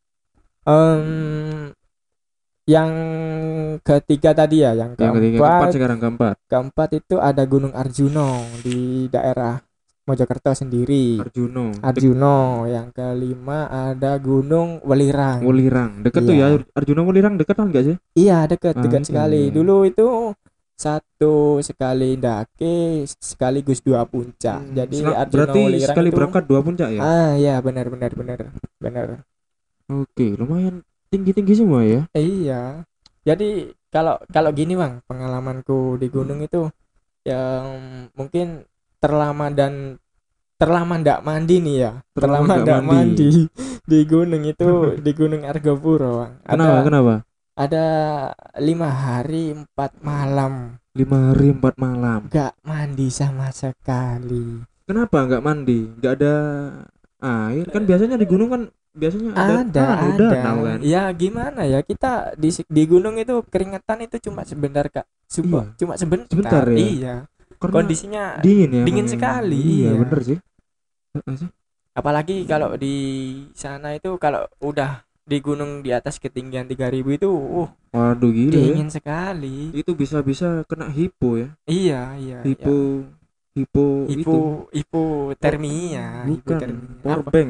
Em, 0.62 1.72
yang 2.68 2.92
ketiga 3.80 4.36
tadi 4.36 4.60
ya, 4.60 4.76
yang 4.76 4.92
yang 4.94 5.16
ketiga 5.16 5.40
keempat, 5.40 5.48
keempat 5.48 5.70
sekarang 5.72 5.98
keempat 5.98 6.36
keempat 6.46 6.90
itu 6.94 7.16
ada 7.18 7.44
Gunung 7.44 7.72
Arjuno 7.72 8.30
di 8.60 9.08
daerah 9.08 9.56
Mojokerto 10.04 10.52
sendiri. 10.54 11.20
Arjuno 11.20 11.72
Arjuno. 11.80 12.64
Yang 12.64 12.96
kelima 12.96 13.68
ada 13.68 14.16
Gunung 14.16 14.80
Welirang. 14.84 15.44
Welirang 15.44 16.00
deket 16.00 16.24
tuh 16.24 16.32
ya 16.32 16.48
Iya. 16.48 16.64
Arjuna 16.72 17.02
Welirang 17.04 17.36
deket 17.36 17.56
kan 17.56 17.68
enggak 17.68 17.84
sih 17.84 17.96
Iya, 18.16 18.48
dekat, 18.48 18.80
Ah, 18.80 18.84
dekat 18.84 19.02
iya. 19.04 19.08
sekali. 19.08 19.42
Dulu 19.52 19.84
itu 19.84 20.08
satu 20.78 21.60
sekali 21.60 22.16
ndaki 22.16 23.04
sekaligus 23.10 23.84
dua 23.84 24.08
puncak. 24.08 24.64
Jadi 24.72 24.96
Sel- 24.96 25.12
Arjuna 25.12 25.24
Hmm. 25.24 25.32
berarti 25.32 25.60
Welirang 25.60 25.90
sekali 25.92 26.08
itu- 26.08 26.16
berangkat 26.16 26.44
dua 26.46 26.60
puncak 26.64 26.90
ya 26.92 27.02
Ah, 27.04 27.32
iya 27.36 27.56
benar 27.60 27.88
benar 27.88 28.12
benar. 28.12 28.40
Benar. 28.80 29.06
oke 29.88 30.28
lumayan 30.36 30.84
tinggi 31.08 31.32
tinggi 31.34 31.54
semua 31.56 31.82
ya 31.84 32.02
Eh, 32.14 32.24
iya. 32.46 32.84
Jadi 33.24 33.72
kalau 33.92 34.16
kalau 34.30 34.52
gini, 34.52 34.76
Bang, 34.76 35.04
pengalamanku 35.04 36.00
di 36.00 36.08
gunung 36.08 36.40
itu 36.40 36.68
yang 37.24 37.66
mungkin 38.16 38.64
terlama 38.98 39.52
dan 39.52 40.00
terlama 40.58 40.98
ndak 40.98 41.22
mandi 41.22 41.60
nih 41.60 41.76
ya. 41.78 41.92
Terlama 42.16 42.56
Terlama 42.56 42.64
ndak 42.64 42.82
mandi. 42.84 43.28
mandi. 43.28 43.30
di 43.92 44.00
gunung 44.04 44.44
itu 44.44 44.70
di 45.00 45.12
Gunung 45.12 45.44
Argopuro, 45.44 46.24
Bang. 46.24 46.34
kenapa 46.44 46.76
Ada 46.76 46.84
kenapa 46.84 47.14
ada 47.58 47.86
lima 48.62 48.90
hari 48.90 49.50
empat 49.50 49.98
malam 50.06 50.78
lima 50.94 51.34
hari 51.34 51.50
empat 51.52 51.74
malam 51.78 52.30
nggak 52.30 52.54
mandi 52.62 53.08
sama 53.10 53.50
sekali. 53.50 54.62
kenapa 54.86 55.26
nggak 55.26 55.42
mandi 55.42 55.90
nggak 55.98 56.14
ada 56.22 56.36
air 57.18 57.66
kan 57.70 57.84
biasanya 57.84 58.16
di 58.16 58.28
gunung 58.30 58.50
kan 58.50 58.62
biasanya 58.98 59.30
ada 59.38 59.54
ada 59.62 59.84
anu, 60.02 60.10
ada 60.18 60.28
danau 60.34 60.58
kan 60.66 60.80
ya 60.82 61.04
gimana 61.14 61.62
ya 61.64 61.80
kita 61.86 62.34
di 62.36 62.50
di 62.68 62.84
gunung 62.90 63.16
itu 63.16 63.46
keringetan 63.48 64.02
itu 64.04 64.18
cuma 64.30 64.42
sebentar 64.44 64.86
kak 64.90 65.06
Sumpah, 65.28 65.70
Iya. 65.70 65.76
cuma 65.80 65.94
sebentar, 65.96 66.32
Sebentar 66.32 66.64
ya? 66.72 66.78
iya 66.80 67.16
Karena 67.58 67.74
kondisinya 67.74 68.24
dingin 68.40 68.70
ya 68.72 68.84
dingin 68.88 69.08
ya. 69.08 69.12
sekali, 69.14 69.60
iya 69.60 69.90
iya. 69.92 70.00
bener 70.00 70.20
sih 70.24 70.38
apalagi 71.98 72.46
kalau 72.46 72.78
di 72.78 72.96
sana 73.58 73.98
itu 73.98 74.16
kalau 74.22 74.46
udah 74.62 75.02
di 75.28 75.38
gunung 75.44 75.84
di 75.84 75.92
atas 75.92 76.22
ketinggian 76.22 76.70
3000 76.70 77.04
itu 77.20 77.28
uh 77.28 77.68
waduh 77.92 78.32
gila 78.32 78.54
ya 78.54 78.64
dingin 78.72 78.88
sekali 78.88 79.74
itu 79.76 79.92
bisa-bisa 79.98 80.64
kena 80.70 80.88
hipo 80.88 81.36
ya 81.36 81.50
iya 81.68 82.16
iya 82.16 82.40
hipo 82.46 83.04
hipo, 83.58 84.06
iya. 84.08 84.14
itu 84.14 84.36
hipo 84.72 85.02
hipotermia 85.34 86.30
bukan 86.30 86.62
hipotermia. 86.62 86.78
Apa? 86.78 87.02
powerbank 87.04 87.50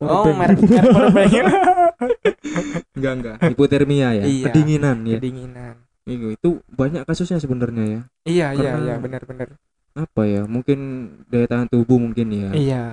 oh 0.00 0.30
merek 0.30 0.58
merek 0.60 0.90
powerbank. 0.90 1.32
enggak 2.96 3.12
enggak. 3.18 3.36
Hipotermia 3.42 4.08
ya? 4.14 4.24
Iya. 4.24 4.44
kedinginan 4.50 4.98
ya? 5.04 5.18
Kedinginan. 5.18 5.74
Itu 6.04 6.26
itu 6.32 6.48
banyak 6.68 7.02
kasusnya 7.02 7.40
sebenarnya 7.40 7.84
ya? 7.84 8.00
Iya 8.24 8.46
iya 8.54 8.70
Karena- 8.76 8.84
iya. 8.84 8.94
Benar-benar 9.00 9.48
apa 9.94 10.22
ya? 10.26 10.42
Mungkin 10.44 10.78
daya 11.26 11.46
tahan 11.46 11.68
tubuh 11.68 11.98
mungkin 11.98 12.26
ya? 12.30 12.50
Iya. 12.52 12.84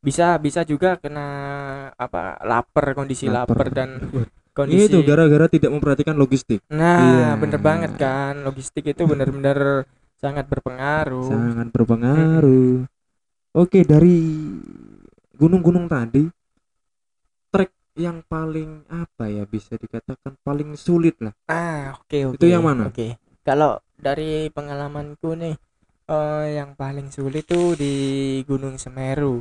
Bisa 0.00 0.40
bisa 0.40 0.64
juga 0.64 0.96
kena 0.96 1.28
apa 1.92 2.40
lapar 2.42 2.96
kondisi 2.96 3.28
lapar, 3.28 3.68
dan 3.68 4.00
kondisi 4.56 4.88
itu 4.88 5.04
gara-gara 5.04 5.46
tidak 5.46 5.70
memperhatikan 5.70 6.16
logistik. 6.16 6.64
Nah, 6.72 6.98
Iya. 7.04 7.28
bener 7.36 7.60
banget 7.60 7.92
kan. 7.94 8.40
Logistik 8.40 8.88
itu 8.88 9.04
benar-benar 9.04 9.84
sangat 10.16 10.48
berpengaruh. 10.48 11.28
sangat 11.28 11.68
berpengaruh. 11.70 12.84
Oke 13.52 13.82
dari 13.82 14.16
gunung-gunung 15.40 15.88
tadi 15.88 16.28
trek 17.48 17.72
yang 17.96 18.20
paling 18.28 18.84
apa 18.92 19.32
ya 19.32 19.48
bisa 19.48 19.80
dikatakan 19.80 20.36
paling 20.44 20.76
sulit 20.76 21.16
lah 21.24 21.32
Ah, 21.48 21.96
oke 21.96 22.36
oke. 22.36 22.36
Itu 22.36 22.46
yang 22.46 22.60
mana? 22.60 22.92
Oke. 22.92 23.16
Kalau 23.40 23.80
dari 23.96 24.52
pengalamanku 24.52 25.32
nih 25.32 25.56
eh, 26.12 26.46
yang 26.60 26.76
paling 26.76 27.08
sulit 27.08 27.48
tuh 27.48 27.72
di 27.72 27.94
Gunung 28.44 28.76
Semeru. 28.76 29.40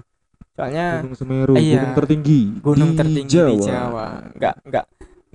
Soalnya 0.55 1.03
Gunung 1.03 1.19
Semeru 1.19 1.53
iya. 1.59 1.83
gunung 1.83 1.95
tertinggi 1.99 2.41
gunung 2.63 2.91
di 2.95 2.99
tertinggi 2.99 3.35
Jawa. 3.35 3.51
di 3.51 3.57
Jawa. 3.59 4.05
Enggak 4.35 4.55
enggak 4.63 4.85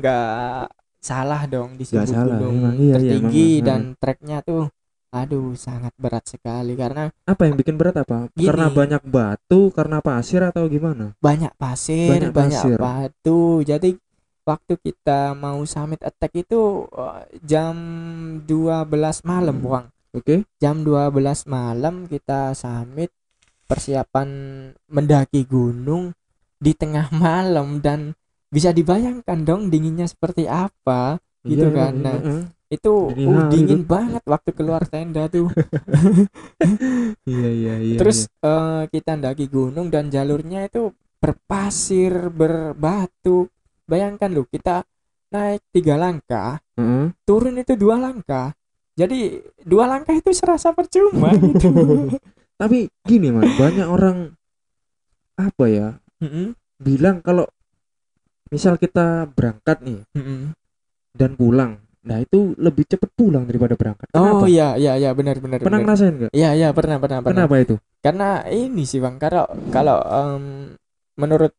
enggak 0.01 0.65
salah 1.05 1.43
dong 1.45 1.77
disebut 1.77 2.09
salah, 2.09 2.41
gunung 2.41 2.57
emang 2.57 2.77
iya, 2.81 2.85
iya, 2.89 2.95
tertinggi 2.97 3.49
emang, 3.61 3.67
dan 3.69 3.81
treknya 4.01 4.39
tuh 4.41 4.73
aduh 5.15 5.55
sangat 5.55 5.95
berat 5.95 6.27
sekali 6.27 6.75
karena 6.75 7.07
Apa 7.23 7.47
yang 7.47 7.55
bikin 7.55 7.79
berat 7.79 7.95
apa? 7.97 8.27
Gini. 8.35 8.51
Karena 8.51 8.67
banyak 8.69 9.03
batu, 9.07 9.71
karena 9.71 10.03
pasir 10.03 10.43
atau 10.43 10.67
gimana? 10.67 11.15
banyak 11.17 11.55
pasir, 11.55 12.11
Banyak 12.11 12.33
banyak, 12.35 12.59
pasir. 12.59 12.77
batu. 12.77 13.63
Jadi 13.63 13.95
waktu 14.43 14.75
kita 14.77 15.33
mau 15.33 15.63
summit 15.65 16.03
attack 16.03 16.35
itu 16.37 16.61
eh, 16.91 17.23
jam 17.41 17.75
12 18.43 19.23
malam, 19.23 19.57
Hmm. 19.57 19.71
Bang. 19.71 19.87
Oke. 20.13 20.43
Jam 20.59 20.83
12 20.83 21.15
malam 21.45 22.05
kita 22.05 22.53
summit 22.53 23.15
persiapan 23.65 24.29
mendaki 24.87 25.43
gunung 25.45 26.13
di 26.57 26.73
tengah 26.73 27.09
malam 27.17 27.79
dan 27.79 28.13
bisa 28.47 28.71
dibayangkan 28.71 29.43
dong 29.43 29.67
dinginnya 29.69 30.07
seperti 30.07 30.47
apa. 30.47 31.19
Gitu 31.45 31.67
Iya, 31.69 31.77
kan. 31.77 31.93
iya, 31.95 32.03
Nah, 32.03 32.17
iya. 32.19 32.37
Itu 32.73 32.93
uh, 33.13 33.47
hari 33.47 33.51
dingin 33.55 33.81
tuh. 33.85 33.87
banget 33.87 34.23
waktu 34.27 34.51
keluar 34.57 34.83
tenda 34.89 35.29
tuh. 35.29 35.47
Iya, 37.25 37.49
iya, 37.51 37.75
iya. 37.81 37.97
Terus 38.01 38.27
eh, 38.29 38.83
kita 38.91 39.17
ndaki 39.17 39.47
gunung 39.49 39.89
dan 39.89 40.09
jalurnya 40.09 40.67
itu 40.67 40.93
berpasir, 41.21 42.29
berbatu. 42.33 43.49
Bayangkan 43.85 44.33
loh, 44.33 44.49
kita 44.49 44.85
naik 45.29 45.61
tiga 45.73 45.97
langkah, 45.97 46.61
iya. 46.77 46.81
Heeh. 46.81 47.07
turun 47.27 47.57
itu 47.59 47.75
dua 47.77 47.97
langkah. 48.01 48.53
Jadi 48.95 49.43
dua 49.67 49.91
langkah 49.91 50.15
itu 50.15 50.31
serasa 50.31 50.71
percuma 50.71 51.35
gitu. 51.43 51.69
Tapi 52.55 52.87
gini, 53.03 53.29
Man, 53.35 53.51
banyak 53.59 53.89
orang 53.91 54.19
apa 55.35 55.65
ya? 55.67 55.89
Mm-mm, 56.23 56.55
Bilang 56.79 57.19
kalau 57.21 57.45
misal 58.49 58.79
kita 58.79 59.27
berangkat 59.27 59.83
nih 59.83 60.01
mm-mm. 60.15 60.55
Dan 61.15 61.33
pulang. 61.35 61.79
Nah, 62.05 62.21
itu 62.21 62.53
lebih 62.61 62.85
cepet 62.85 63.09
pulang 63.17 63.49
daripada 63.49 63.73
berangkat. 63.75 64.13
Oh 64.13 64.45
Kenapa? 64.45 64.47
iya 64.47 64.69
iya 64.77 64.93
iya 64.99 65.11
benar 65.17 65.41
benar. 65.41 65.57
Pernah 65.57 65.81
benar. 65.81 65.97
ngerasain 65.97 66.15
nggak? 66.21 66.33
Iya 66.33 66.51
iya 66.53 66.69
pernah 66.77 67.01
pernah 67.01 67.19
pernah. 67.25 67.49
Kenapa 67.49 67.55
itu? 67.57 67.75
Karena 67.99 68.29
ini 68.45 68.85
sih 68.85 69.01
bang, 69.01 69.17
kalau 69.17 69.49
kalau 69.73 69.97
em, 70.05 70.45
menurut 71.17 71.57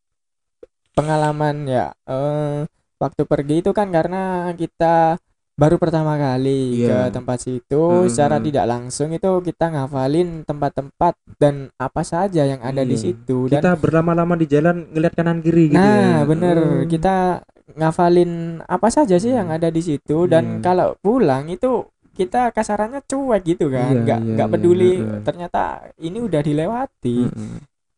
pengalaman 0.93 1.65
ya 1.65 1.85
eh, 2.05 2.63
waktu 2.95 3.21
pergi 3.25 3.55
itu 3.59 3.71
kan 3.71 3.89
karena 3.89 4.21
kita 4.53 5.17
baru 5.55 5.79
pertama 5.79 6.13
kali 6.15 6.83
Iya. 6.83 7.07
ke 7.07 7.15
tempat 7.15 7.37
situ, 7.39 7.79
Hmm. 7.81 8.11
secara 8.11 8.37
tidak 8.37 8.67
langsung 8.67 9.09
itu 9.09 9.39
kita 9.41 9.71
ngafalin 9.71 10.43
tempat-tempat 10.43 11.15
dan 11.37 11.71
apa 11.77 12.03
saja 12.03 12.43
yang 12.43 12.59
ada 12.59 12.83
di 12.83 12.93
Iya. 12.93 13.01
situ 13.01 13.47
dan 13.47 13.63
Kita 13.63 13.71
berlama-lama 13.73 14.35
di 14.35 14.45
jalan 14.45 14.91
ngeliat 14.91 15.15
kanan 15.15 15.39
kiri 15.39 15.71
gitu 15.71 15.79
nah 15.79 16.21
ya. 16.21 16.27
bener 16.27 16.55
Oh. 16.59 16.83
kita 16.85 17.39
ngafalin 17.73 18.61
apa 18.61 18.87
saja 18.93 19.17
sih 19.17 19.33
yang 19.33 19.49
Hmm. 19.49 19.57
ada 19.57 19.73
di 19.73 19.81
situ 19.81 20.29
dan 20.29 20.61
Iya. 20.61 20.61
kalau 20.61 20.87
pulang 21.01 21.49
itu 21.49 21.89
kita 22.15 22.53
kasarannya 22.55 23.01
cuek 23.03 23.41
gitu 23.43 23.67
kan, 23.73 23.91
Iya, 23.91 24.01
nggak 24.05 24.19
iya, 24.23 24.33
nggak 24.37 24.47
iya, 24.47 24.53
peduli 24.53 24.93
heeh. 25.01 25.19
ternyata 25.25 25.61
ini 25.99 26.17
udah 26.23 26.41
dilewati. 26.45 27.17
Heeh. 27.27 27.57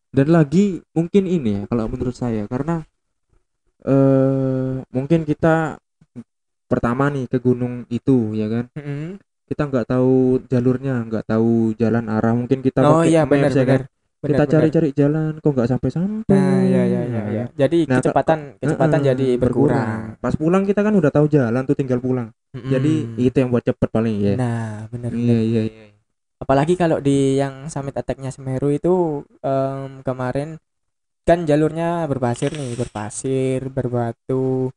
Dan 0.09 0.27
lagi 0.33 0.79
mungkin 0.95 1.23
ini 1.27 1.61
ya 1.61 1.63
kalau 1.69 1.85
menurut 1.91 2.15
saya 2.15 2.47
karena 2.47 2.81
eh 3.85 4.73
mungkin 4.89 5.21
kita 5.23 5.77
pertama 6.67 7.07
nih 7.07 7.29
ke 7.31 7.37
gunung 7.39 7.87
itu 7.87 8.35
ya 8.35 8.47
kan 8.51 8.65
Mm-mm. 8.75 9.15
kita 9.47 9.69
nggak 9.71 9.85
tahu 9.87 10.41
jalurnya 10.51 10.99
nggak 11.07 11.23
tahu 11.29 11.71
jalan 11.79 12.11
arah 12.11 12.33
mungkin 12.35 12.59
kita 12.59 12.83
Oh 12.83 13.03
iya 13.07 13.23
benar 13.23 13.51
ya 13.53 13.63
benar. 13.63 13.67
kan? 13.67 13.81
kita 14.17 14.43
cari-cari 14.49 14.89
jalan 14.91 15.31
kok 15.39 15.51
nggak 15.55 15.69
sampai 15.71 15.89
sampai 15.93 16.35
Nah, 16.35 16.59
ya 16.67 16.83
ya 16.83 17.01
ya 17.37 17.45
ya. 17.45 17.45
Jadi 17.61 17.77
Nah, 17.87 17.97
kecepatan 17.99 18.39
kecepatan 18.61 18.99
Heeh, 19.01 19.07
jadi 19.09 19.27
berkurang. 19.39 19.99
pas 20.23 20.33
pulang 20.35 20.63
kita 20.69 20.81
kan 20.85 20.93
udah 20.99 21.11
tahu 21.13 21.25
jalan 21.31 21.63
tuh 21.69 21.75
tinggal 21.79 21.99
pulang 22.03 22.29
jadi 22.73 22.89
Mm-mm. 22.89 23.21
itu 23.27 23.37
yang 23.41 23.49
buat 23.53 23.63
cepet 23.69 23.89
paling 23.95 24.15
ya 24.17 24.35
Nah, 24.41 24.89
benar 24.91 25.11
iya 25.13 25.37
iya 25.49 25.61
iya 25.69 25.85
Apalagi 26.37 26.73
kalau 26.77 27.01
di 27.01 27.37
yang 27.41 27.65
summit 27.73 27.97
attack-nya 27.97 28.29
Semeru 28.29 28.69
itu 28.69 29.25
em, 29.41 30.05
kemarin 30.05 30.61
kan 31.27 31.43
jalurnya 31.49 32.05
berpasir 32.11 32.51
nih, 32.55 32.71
berpasir, 32.79 33.59
berbatu. 33.73 34.71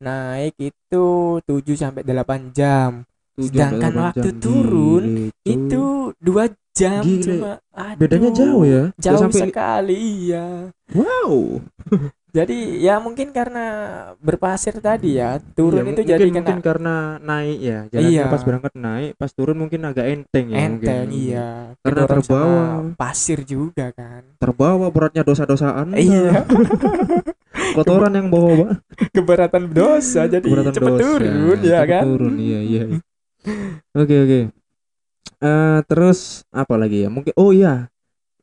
Naik 0.00 0.54
itu 0.60 1.06
7 1.48 1.76
sampai 1.76 2.02
8 2.06 2.42
jam. 2.56 2.92
Sedangkan 3.36 3.92
waktu 3.94 4.28
jam. 4.28 4.40
turun 4.40 5.04
cuy. 5.30 5.44
Itu 5.44 5.82
dua 6.16 6.44
jam 6.70 7.02
Gile. 7.02 7.22
cuma. 7.22 7.52
Aduh, 7.70 7.96
bedanya 7.96 8.30
jauh 8.30 8.62
ya 8.62 8.82
Jauh 8.96 9.20
sampai 9.20 9.40
sekali, 9.44 9.96
iya. 10.26 10.68
wow 10.90 11.58
Jadi 12.30 12.78
ya 12.78 13.02
mungkin 13.02 13.34
karena 13.34 13.66
berpasir 14.16 14.78
tadi 14.78 15.18
ya, 15.18 15.42
turun 15.50 15.82
Iya, 15.82 15.82
itu 15.82 15.90
mungkin, 15.98 16.06
jadi 16.06 16.24
kena 16.24 16.34
mungkin 16.38 16.58
karena 16.60 16.94
naik 17.18 17.58
ya 17.58 17.78
jalannya 17.90 18.06
Iya. 18.12 18.24
pas 18.28 18.42
berangkat 18.46 18.72
naik 18.72 19.10
pas 19.18 19.30
turun 19.32 19.58
mungkin 19.58 19.80
agak 19.82 20.06
enteng 20.06 20.46
ya 20.46 20.58
enteng 20.62 21.10
mungkin. 21.10 21.26
iya 21.26 21.48
Karena 21.76 21.98
Kedorong 22.00 22.22
terbawa. 22.22 22.62
pasir 22.94 23.42
juga 23.42 23.90
kan 23.90 24.22
terbawa 24.36 24.86
beratnya 24.88 25.26
dosa-dosa 25.26 25.74
anda 25.74 25.98
iya 25.98 26.46
kotoran 27.76 28.14
yang 28.14 28.28
bawa 28.28 28.78
keberatan 29.10 29.66
dosa 29.68 30.26
jadi 30.26 30.42
Keberatan 30.42 30.70
cepet 30.70 30.86
dosa. 30.88 31.02
turun 31.02 31.58
ya 31.60 31.76
Cepet 31.76 31.88
kan 31.88 32.02
turun 32.06 32.34
iya 32.38 32.60
iya 32.62 32.82
oke 33.94 34.16
oke 34.16 34.40
Eh, 35.40 35.78
terus 35.88 36.44
apa 36.52 36.76
lagi 36.76 37.00
ya 37.00 37.08
mungkin 37.08 37.32
oh 37.40 37.48
iya 37.48 37.88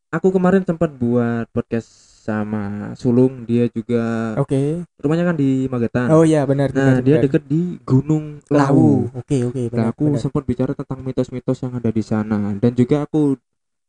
aku 0.09 0.33
kemarin 0.33 0.65
sempat 0.65 0.89
buat 0.97 1.45
podcast 1.53 1.85
sama 2.25 2.89
Sulung 2.97 3.45
dia 3.45 3.69
juga 3.69 4.33
oke 4.33 4.81
rumahnya 4.97 5.29
kan 5.29 5.37
di 5.37 5.69
Magetan 5.69 6.09
oh 6.09 6.25
iya 6.25 6.41
benar 6.49 6.73
nah 6.73 6.97
benar 6.97 7.05
dia 7.05 7.15
benar. 7.21 7.23
deket 7.29 7.43
di 7.45 7.77
Gunung 7.85 8.41
Lawu 8.49 9.13
oke 9.13 9.37
oke 9.45 9.61
Nah, 9.61 9.69
benar 9.69 9.85
aku 9.93 10.03
benar. 10.09 10.19
sempat 10.19 10.43
bicara 10.43 10.73
tentang 10.73 11.05
mitos-mitos 11.05 11.61
yang 11.61 11.77
ada 11.77 11.89
di 11.93 12.01
sana 12.01 12.57
dan 12.57 12.71
juga 12.73 13.05
aku 13.05 13.37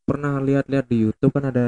pernah 0.05 0.37
lihat-lihat 0.39 0.85
di 0.85 1.09
YouTube 1.09 1.33
kan 1.33 1.49
ada 1.49 1.67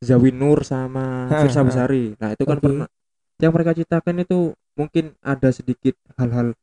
Zawin 0.00 0.32
Nur 0.32 0.64
sama 0.64 1.28
Ha, 1.28 1.44
Firsa. 1.44 1.60
Besari. 1.60 2.16
Nah, 2.16 2.32
itu 2.32 2.48
kan 2.48 2.56
Oke. 2.56 2.64
pernah 2.64 2.88
yang 3.36 3.52
mereka 3.52 3.76
ceritakan 3.76 4.24
itu 4.24 4.38
mungkin 4.72 5.12
ada 5.20 5.52
sedikit 5.52 5.92
hal-hal 6.16 6.56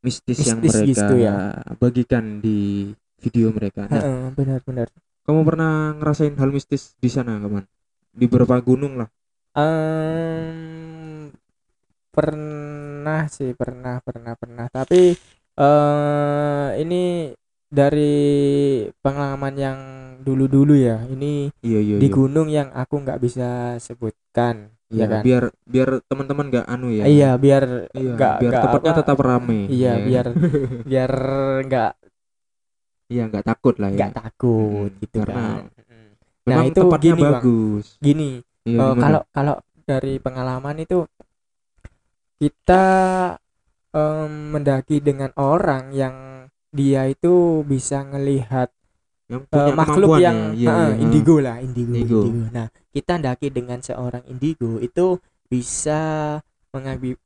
mistis, 0.00 0.38
yang 0.48 0.58
Mistis 0.60 0.80
mereka 0.80 0.90
gitu 1.06 1.14
ya. 1.20 1.34
bagikan 1.76 2.24
di 2.40 2.90
video 3.20 3.52
mereka. 3.52 3.84
Nah, 3.86 4.00
Heeh, 4.00 4.20
benar 4.32 4.60
benar 4.64 4.88
kamu 5.30 5.46
pernah 5.46 5.94
ngerasain 5.94 6.34
hal 6.34 6.50
mistis 6.50 6.96
di 6.98 7.06
sana, 7.06 7.38
kawan? 7.38 7.62
Di 8.10 8.26
beberapa 8.26 8.58
gunung 8.58 8.98
lah. 8.98 9.08
Em, 9.54 11.30
pernah 12.10 13.30
sih 13.30 13.54
pernah 13.54 14.02
pernah 14.02 14.34
pernah 14.34 14.66
tapi 14.66 15.14
eh 15.54 16.68
ini 16.82 17.30
dari 17.70 18.14
pengalaman 18.98 19.54
yang 19.54 19.78
dulu-dulu 20.18 20.74
ya 20.74 21.06
ini 21.06 21.54
Iya, 21.62 21.78
iya, 21.78 21.96
di 22.02 22.08
iya. 22.10 22.14
gunung 22.14 22.50
yang 22.50 22.74
aku 22.74 22.98
nggak 23.06 23.22
bisa 23.22 23.78
sebutkan 23.78 24.74
Iya, 24.90 25.02
ya 25.02 25.06
kan 25.12 25.24
biar 25.24 25.42
biar 25.72 25.88
teman-teman 26.10 26.46
nggak 26.50 26.66
anu 26.74 26.88
ya. 26.90 27.06
iya 27.10 27.26
biar 27.42 27.64
Iya, 27.94 28.10
nggak 28.14 28.34
biar 28.40 28.54
tempatnya 28.62 28.92
apa, 28.92 28.94
tetap 28.98 29.18
rame. 29.28 29.60
iya 29.74 29.88
ya. 29.90 30.04
biar 30.06 30.26
biar 30.90 31.12
nggak 31.66 31.90
Iya, 33.12 33.22
nggak 33.30 33.44
takut 33.48 33.74
lah 33.82 33.90
ya. 33.90 33.96
nggak 33.96 34.10
takut 34.14 34.90
Mm, 34.90 34.98
gitu 35.02 35.18
karena 35.18 35.40
kan 35.42 35.62
Mm. 35.90 36.08
Memang 36.48 36.64
nah 36.64 36.66
itu 36.70 36.80
tempatnya 36.80 37.14
gini 37.14 37.22
bang 37.32 37.46
bagus. 37.46 37.86
gini 38.00 38.30
Iya, 38.68 38.80
Eh, 38.80 38.94
kalau 39.02 39.20
kalau 39.34 39.56
dari 39.88 40.16
pengalaman 40.22 40.78
itu 40.86 41.02
kita 42.40 42.82
em, 43.94 44.32
mendaki 44.54 44.98
dengan 45.02 45.30
orang 45.38 45.84
yang 45.94 46.16
dia 46.70 47.02
itu 47.10 47.62
bisa 47.66 48.02
ngelihat 48.06 48.70
yang 49.30 49.42
eh, 49.42 49.48
punya 49.48 49.72
makhluk 49.78 50.08
kemampuan 50.10 50.20
yang 50.26 50.38
ya, 50.58 50.68
eh, 50.74 50.74
iya. 50.74 50.94
indigo 51.06 51.36
lah 51.38 51.56
indigo, 51.62 51.94
Indigo. 51.94 52.20
indigo. 52.26 52.50
Nah 52.50 52.66
kita 52.90 53.12
ndaki 53.22 53.48
dengan 53.54 53.78
seorang 53.78 54.26
indigo 54.26 54.82
itu 54.82 55.22
bisa 55.46 56.00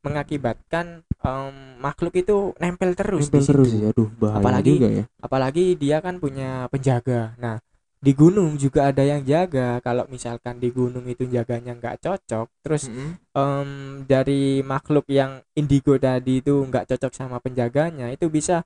mengakibatkan 0.04 1.04
em, 1.04 1.54
makhluk 1.80 2.16
itu 2.16 2.52
nempel 2.60 2.96
terus 2.96 3.28
Nempel 3.28 3.44
terus 3.44 3.70
ya, 3.76 3.92
aduh 3.92 4.08
bahaya 4.16 4.40
Apalagi- 4.40 4.76
juga 4.76 4.88
ya. 4.88 5.04
Apalagi 5.20 5.64
dia 5.76 5.96
kan 6.00 6.16
punya 6.20 6.68
penjaga. 6.68 7.36
Nah 7.40 7.60
di 8.04 8.12
gunung 8.12 8.60
juga 8.60 8.92
ada 8.92 9.00
yang 9.00 9.24
jaga. 9.24 9.80
Kalau 9.80 10.04
misalkan 10.12 10.60
di 10.60 10.68
gunung 10.68 11.08
itu 11.08 11.24
jaganya 11.24 11.72
nggak 11.72 12.04
cocok, 12.04 12.46
terus 12.60 12.88
em, 13.32 13.68
dari 14.04 14.60
makhluk 14.60 15.08
yang 15.08 15.40
indigo 15.56 15.96
tadi 15.96 16.44
itu 16.44 16.52
nggak 16.68 16.84
cocok 16.92 17.12
sama 17.16 17.40
penjaganya 17.40 18.12
itu 18.12 18.28
bisa 18.28 18.64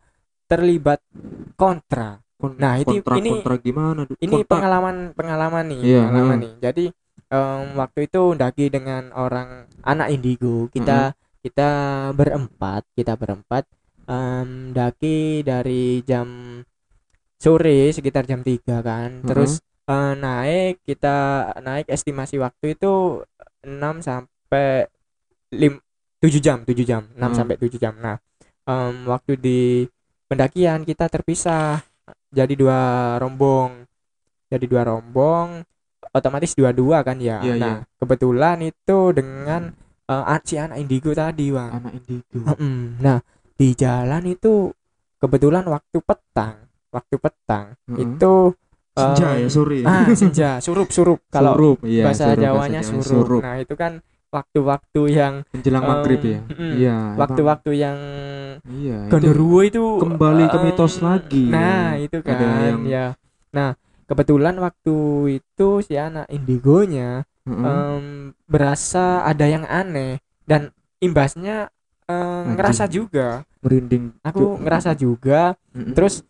terlibat 0.51 0.99
kontra. 1.55 2.19
Kon- 2.39 2.55
Nah, 2.55 2.79
itu- 2.79 3.03
kontra, 3.03 3.15
ini- 3.19 3.35
kontra 3.35 3.55
gimana? 3.59 4.01
Ini 4.15 4.31
Kontak. 4.31 4.47
pengalaman 4.47 4.97
pengalaman 5.13 5.65
nih, 5.69 5.81
Iya, 5.83 6.01
pengalaman 6.07 6.31
heeh. 6.31 6.43
nih. 6.47 6.53
Jadi 6.63 6.85
em, 7.29 7.65
waktu 7.75 7.99
itu 8.07 8.23
ndaki 8.33 8.65
dengan 8.71 9.03
orang 9.13 9.49
anak 9.83 10.09
indigo. 10.09 10.71
Kita 10.71 11.13
kita 11.39 11.71
berempat, 12.15 12.87
kita 12.95 13.15
berempat 13.15 13.67
em, 14.07 14.71
ndaki 14.71 15.43
dari 15.43 16.01
jam 16.03 16.63
sore 17.37 17.91
sekitar 17.91 18.23
jam 18.25 18.41
3 18.41 18.81
kan. 18.81 19.19
Heeh. 19.19 19.27
Terus 19.27 19.59
eh, 19.85 20.13
naik 20.15 20.85
kita 20.85 21.17
naik 21.59 21.89
estimasi 21.89 22.37
waktu 22.37 22.77
itu 22.77 23.25
6 23.63 23.99
sampai 23.99 24.87
lim 25.51 25.81
7 26.19 26.39
jam, 26.39 26.63
7 26.63 26.85
jam, 26.85 27.03
6 27.15 27.33
Hmm. 27.33 27.35
sampai 27.35 27.57
7 27.57 27.79
jam. 27.79 27.95
Nah, 27.97 28.21
em, 28.65 28.95
waktu 29.07 29.35
di 29.35 29.61
pendakian 30.25 30.85
kita 30.85 31.09
terpisah 31.09 31.81
jadi 32.33 32.55
dua 32.55 32.81
rombong. 33.21 33.85
Jadi 34.49 34.65
dua 34.65 34.83
rombong 34.89 35.61
otomatis 36.09 36.57
dua-dua 36.57 37.05
kan 37.05 37.21
ya. 37.21 37.45
Iya, 37.45 37.55
nah 37.61 37.77
kebetulan 38.01 38.65
itu 38.65 38.99
dengan 39.13 39.73
eh, 40.09 40.41
si 40.45 40.57
anak 40.57 40.81
indigo 40.81 41.13
tadi 41.13 41.53
bang. 41.53 41.71
Anak 41.73 41.93
indigo. 42.01 42.41
Nah 43.03 43.19
di 43.59 43.69
jalan 43.75 44.23
itu 44.25 44.71
kebetulan 45.19 45.67
waktu 45.67 45.99
petang 45.99 46.69
waktu 46.95 47.17
petang 47.19 47.75
Heeh. 47.91 48.07
itu 48.07 48.35
senja 48.99 49.27
em, 49.35 49.43
ya 49.47 49.49
sore 49.51 49.79
ah 49.87 50.07
senja 50.15 50.51
surup 50.59 50.89
surup 50.91 51.21
kalau 51.35 51.55
Surup, 51.55 51.79
iya, 51.87 52.07
bahasa 52.07 52.25
surup, 52.35 52.43
Jawanya 52.43 52.81
bahasa 52.81 52.93
Jawanya 52.95 53.07
surup. 53.07 53.43
Nah, 53.43 53.57
itu 53.63 53.75
kan 53.79 53.93
waktu-waktu 54.29 55.01
yang 55.09 55.35
menjelang 55.51 55.85
em, 55.85 55.89
maghrib 55.89 56.21
ya 56.21 56.41
mm, 56.45 56.73
iya 56.77 56.97
waktu-waktu 57.17 57.71
yang 57.75 57.99
iya 58.69 58.99
itu 59.07 59.13
genderuwo 59.13 59.61
itu 59.63 59.85
kembali 59.99 60.45
ke 60.47 60.59
em, 60.59 60.65
mitos 60.65 60.95
lagi, 61.01 61.45
Nah, 61.49 61.97
ya. 61.97 62.05
itu 62.05 62.17
Ada 62.21 62.29
kan 62.29 62.63
yang- 62.65 62.85
ya. 62.85 63.07
Nah, 63.49 63.71
kebetulan 64.05 64.57
waktu 64.59 64.97
itu 65.41 65.69
si 65.81 65.97
anak 65.97 66.29
indigonya 66.29 67.25
Heeh. 67.45 67.65
em, 67.65 68.05
berasa 68.45 69.25
ada 69.25 69.45
yang 69.45 69.65
aneh 69.65 70.21
dan 70.45 70.71
imbasnya 70.99 71.73
Anjing. 72.05 72.57
ngerasa 72.57 72.85
juga. 72.87 73.29
merinding 73.59 74.15
Aku 74.23 74.55
ngerasa 74.57 74.95
juga 74.95 75.59
Mm-mm. 75.75 75.91
terus 75.93 76.23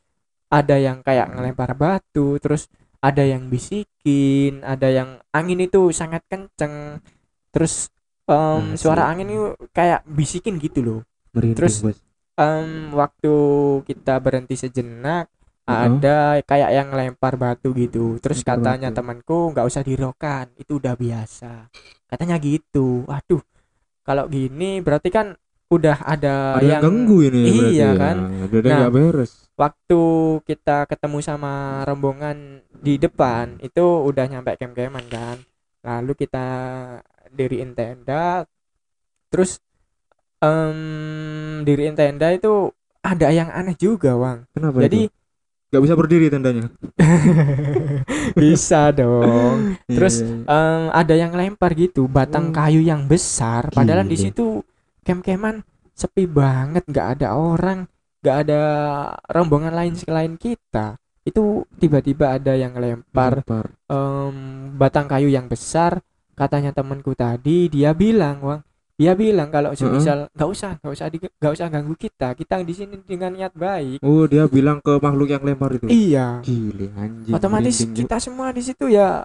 ada 0.49 0.75
yang 0.75 1.05
kayak 1.05 1.29
ngelempar 1.29 1.77
batu 1.77 2.41
terus 2.41 2.73
ada 2.99 3.21
yang 3.21 3.47
bisikin 3.47 4.65
ada 4.65 4.89
yang 4.89 5.21
angin 5.31 5.61
itu 5.61 5.93
sangat 5.93 6.25
kenceng 6.25 6.99
terus 7.49 7.89
em, 8.25 8.75
Asli. 8.75 8.79
suara 8.79 9.09
angin 9.09 9.29
itu 9.29 9.45
kayak 9.71 10.05
bisikin 10.05 10.57
gitu 10.59 10.81
loh 10.81 11.01
merinding 11.33 11.57
terus- 11.57 11.81
bos 11.81 11.99
Em, 12.39 12.95
waktu 12.95 13.35
kita 13.83 14.15
berhenti 14.23 14.55
sejenak 14.55 15.27
Heeh. 15.67 15.81
ada 15.91 16.17
kayak 16.41 16.71
yang 16.71 16.89
lempar 16.91 17.35
batu 17.35 17.75
gitu 17.75 18.15
terus 18.19 18.41
Lempar 18.41 18.63
katanya 18.63 18.89
batu. 18.89 18.97
temanku 18.97 19.39
nggak 19.51 19.67
usah 19.67 19.83
dirokan 19.83 20.47
itu 20.55 20.79
udah 20.79 20.95
biasa 20.95 21.67
katanya 22.07 22.39
gitu 22.39 23.03
waduh 23.05 23.43
kalau 24.01 24.25
gini 24.27 24.79
berarti 24.79 25.11
kan 25.11 25.35
udah 25.69 25.99
ada, 26.01 26.57
ada 26.57 26.65
yang 26.65 26.81
ganggu 26.81 27.27
ini 27.27 27.43
Iya, 27.45 27.53
berarti 27.53 27.75
ya. 27.77 27.91
kan? 27.93 28.17
ada 28.39 28.57
yang 28.57 28.81
Nah, 28.81 28.89
beres 28.89 29.33
waktu 29.53 30.01
kita 30.47 30.79
ketemu 30.87 31.19
sama 31.21 31.53
rombongan 31.85 32.63
di 32.73 32.97
depan 32.97 33.59
itu 33.59 33.83
udah 33.83 34.25
nyampe 34.25 34.55
kem-keman 34.55 35.05
kan 35.11 35.37
lalu 35.83 36.15
kita 36.17 36.47
diriin 37.31 37.73
tenda. 37.73 38.45
Terus 39.29 39.61
em 40.38 40.79
diriin 41.67 41.93
tenda 41.93 42.31
itu 42.31 42.71
ada 43.03 43.29
yang 43.31 43.51
aneh 43.51 43.75
juga 43.75 44.14
Wang. 44.14 44.47
Kenapa 44.55 44.85
jadi 44.85 45.11
nggak 45.69 45.83
bisa 45.85 45.95
berdiri 45.95 46.27
tendanya? 46.29 46.67
Bisa 48.37 48.93
dong. 48.93 49.77
Terus, 49.88 50.21
Iya, 50.21 50.29
iya. 50.45 50.45
Em, 50.49 50.83
ada 50.93 51.14
yang 51.17 51.33
lempar 51.33 51.73
gitu 51.75 52.07
batang 52.07 52.51
Oh. 52.51 52.55
kayu 52.55 52.81
yang 52.81 53.05
besar. 53.05 53.69
Padahal 53.73 54.05
di 54.07 54.17
situ 54.17 54.62
kem-keman 55.03 55.64
sepi 55.93 56.25
banget 56.25 56.85
nggak 56.87 57.19
ada 57.19 57.35
orang 57.35 57.88
nggak 58.21 58.37
ada 58.47 58.61
rombongan 59.29 59.75
lain 59.75 59.95
selain 59.97 60.35
kita. 60.37 60.97
Itu 61.23 61.69
tiba-tiba 61.77 62.41
ada 62.41 62.57
yang 62.57 62.73
lempar 62.77 63.45
Lempar. 63.45 63.67
em, 63.88 64.37
batang 64.75 65.05
kayu 65.05 65.29
yang 65.29 65.47
besar 65.47 66.01
katanya 66.38 66.70
temanku 66.70 67.12
tadi 67.18 67.66
dia 67.66 67.90
bilang 67.90 68.38
Wang 68.40 68.62
dia 68.98 69.14
bilang 69.14 69.46
kalau 69.55 69.70
semisal 69.79 70.27
nggak 70.35 70.51
usah 70.51 70.74
nggak 70.83 70.90
usah 70.90 71.07
nggak 71.38 71.53
usah 71.55 71.66
ganggu 71.70 71.94
kita. 71.94 72.35
Kita 72.35 72.59
di 72.66 72.74
sini 72.74 72.98
dengan 73.07 73.31
niat 73.31 73.55
baik. 73.55 74.03
Oh 74.03 74.27
dia 74.27 74.51
bilang 74.51 74.83
ke 74.83 74.98
makhluk 74.98 75.31
yang 75.31 75.46
lempar 75.46 75.70
itu? 75.79 75.87
Iya. 75.87 76.42
Gile 76.42 76.90
anjing 76.98 77.31
otomatis 77.31 77.79
merinding. 77.79 77.94
kita 77.94 78.16
semua 78.18 78.51
di 78.51 78.59
situ 78.59 78.90
ya 78.90 79.22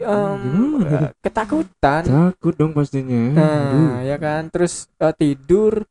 eh, 0.00 1.12
ketakutan. 1.20 2.00
Takut 2.08 2.56
dong 2.56 2.72
pastinya. 2.72 3.36
Aduh. 3.36 3.88
nah 3.92 4.00
ya 4.08 4.16
kan? 4.16 4.48
Terus 4.48 4.88
eh, 4.96 5.12
tidur 5.12 5.84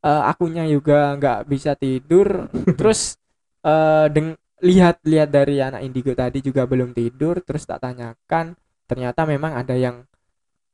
eh, 0.00 0.22
akunya 0.24 0.64
juga 0.64 1.12
nggak 1.12 1.44
bisa 1.44 1.76
tidur. 1.76 2.48
Terus 2.80 3.20
eh, 3.68 4.08
deng 4.08 4.32
lihat-lihat 4.64 5.28
dari 5.28 5.60
anak 5.60 5.84
indigo 5.84 6.16
tadi 6.16 6.40
juga 6.40 6.64
belum 6.64 6.96
tidur. 6.96 7.44
Terus 7.44 7.68
tak 7.68 7.84
tanyakan 7.84 8.56
ternyata 8.86 9.26
memang 9.26 9.58
ada 9.58 9.74
yang 9.74 10.06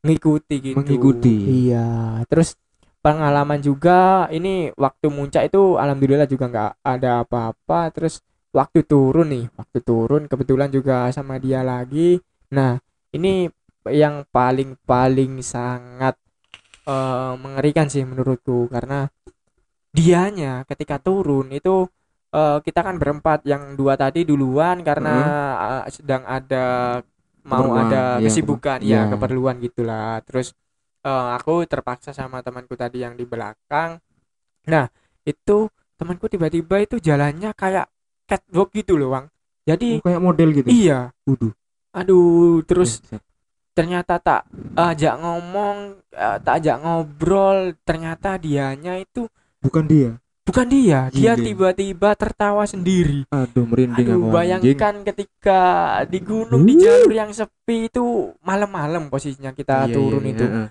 ngikuti 0.03 0.57
gitu. 0.61 0.79
Mengikuti. 0.79 1.35
iya 1.69 2.21
terus 2.27 2.59
pengalaman 3.03 3.59
juga 3.59 4.31
ini 4.31 4.71
waktu 4.79 5.11
muncak 5.11 5.51
itu 5.51 5.75
alhamdulillah 5.79 6.31
juga 6.31 6.45
nggak 6.51 6.73
ada 6.87 7.27
apa-apa 7.27 7.91
terus 7.91 8.23
waktu 8.55 8.85
turun 8.87 9.33
nih 9.33 9.45
waktu 9.59 9.79
turun 9.83 10.31
kebetulan 10.31 10.71
juga 10.71 11.11
sama 11.11 11.41
dia 11.43 11.65
lagi. 11.67 12.21
Nah 12.55 12.79
ini 13.15 13.49
yang 13.91 14.23
paling 14.31 14.79
paling 14.87 15.43
sangat 15.43 16.15
eh, 16.87 17.35
mengerikan 17.39 17.91
sih 17.91 18.07
menurutku 18.07 18.71
karena 18.71 19.11
dianya 19.93 20.63
ketika 20.71 21.03
turun 21.03 21.51
itu 21.51 21.91
eh, 22.31 22.59
kita 22.63 22.81
kan 22.87 22.97
berempat 23.03 23.43
yang 23.47 23.75
dua 23.75 23.99
tadi 23.99 24.23
duluan 24.23 24.87
karena 24.87 25.17
eh, 25.83 25.91
sedang 25.91 26.23
ada 26.23 27.01
mau 27.43 27.59
Keperluan, 27.67 27.87
ada 27.91 28.03
iya, 28.19 28.27
kesibukan 28.29 28.79
iya. 28.83 28.99
ya 29.07 29.11
keperluan 29.11 29.57
gitulah 29.59 30.23
terus 30.23 30.55
eh, 31.03 31.29
aku 31.37 31.67
terpaksa 31.67 32.15
sama 32.15 32.39
temanku 32.41 32.75
tadi 32.79 33.03
yang 33.03 33.19
di 33.19 33.27
belakang 33.27 33.99
nah 34.67 34.87
itu 35.27 35.67
temanku 35.99 36.31
tiba-tiba 36.31 36.83
itu 36.83 36.97
jalannya 37.03 37.51
kayak 37.55 37.87
catwalk 38.27 38.71
gitu 38.75 38.95
loh 38.95 39.11
Wang 39.15 39.27
jadi 39.67 39.99
Oh, 39.99 40.05
kayak 40.07 40.23
model 40.23 40.49
gitu 40.55 40.69
iya 40.71 41.11
Waduh. 41.27 41.53
aduh 41.93 42.63
terus 42.63 43.03
Buset. 43.03 43.23
ternyata 43.75 44.23
tak 44.23 44.47
ajak 44.79 45.15
ngomong 45.19 45.99
eh, 46.15 46.39
tak 46.43 46.55
ajak 46.63 46.77
ngobrol 46.79 47.75
ternyata 47.83 48.39
dianya 48.39 49.03
itu 49.03 49.27
bukan 49.59 49.85
dia 49.91 50.11
bukan 50.43 50.67
dia 50.67 51.07
dia 51.15 51.39
tiba-tiba 51.39 52.19
tertawa 52.19 52.67
sendiri 52.67 53.23
aduh 53.31 53.63
merinding 53.63 54.07
aduh 54.11 54.19
aku 54.19 54.27
anjing 54.27 54.75
bayangkan 54.75 54.95
ketika 55.07 55.61
di 56.11 56.19
gunung 56.19 56.67
di 56.67 56.75
Uh. 56.75 56.83
jalur 56.83 57.13
yang 57.15 57.31
sepi 57.31 57.87
itu 57.87 58.35
malam-malam 58.43 59.07
posisinya 59.07 59.55
kita 59.55 59.87
Iya, 59.87 59.95
turun 59.95 60.25
iya, 60.27 60.33
itu 60.35 60.45
iya, 60.45 60.65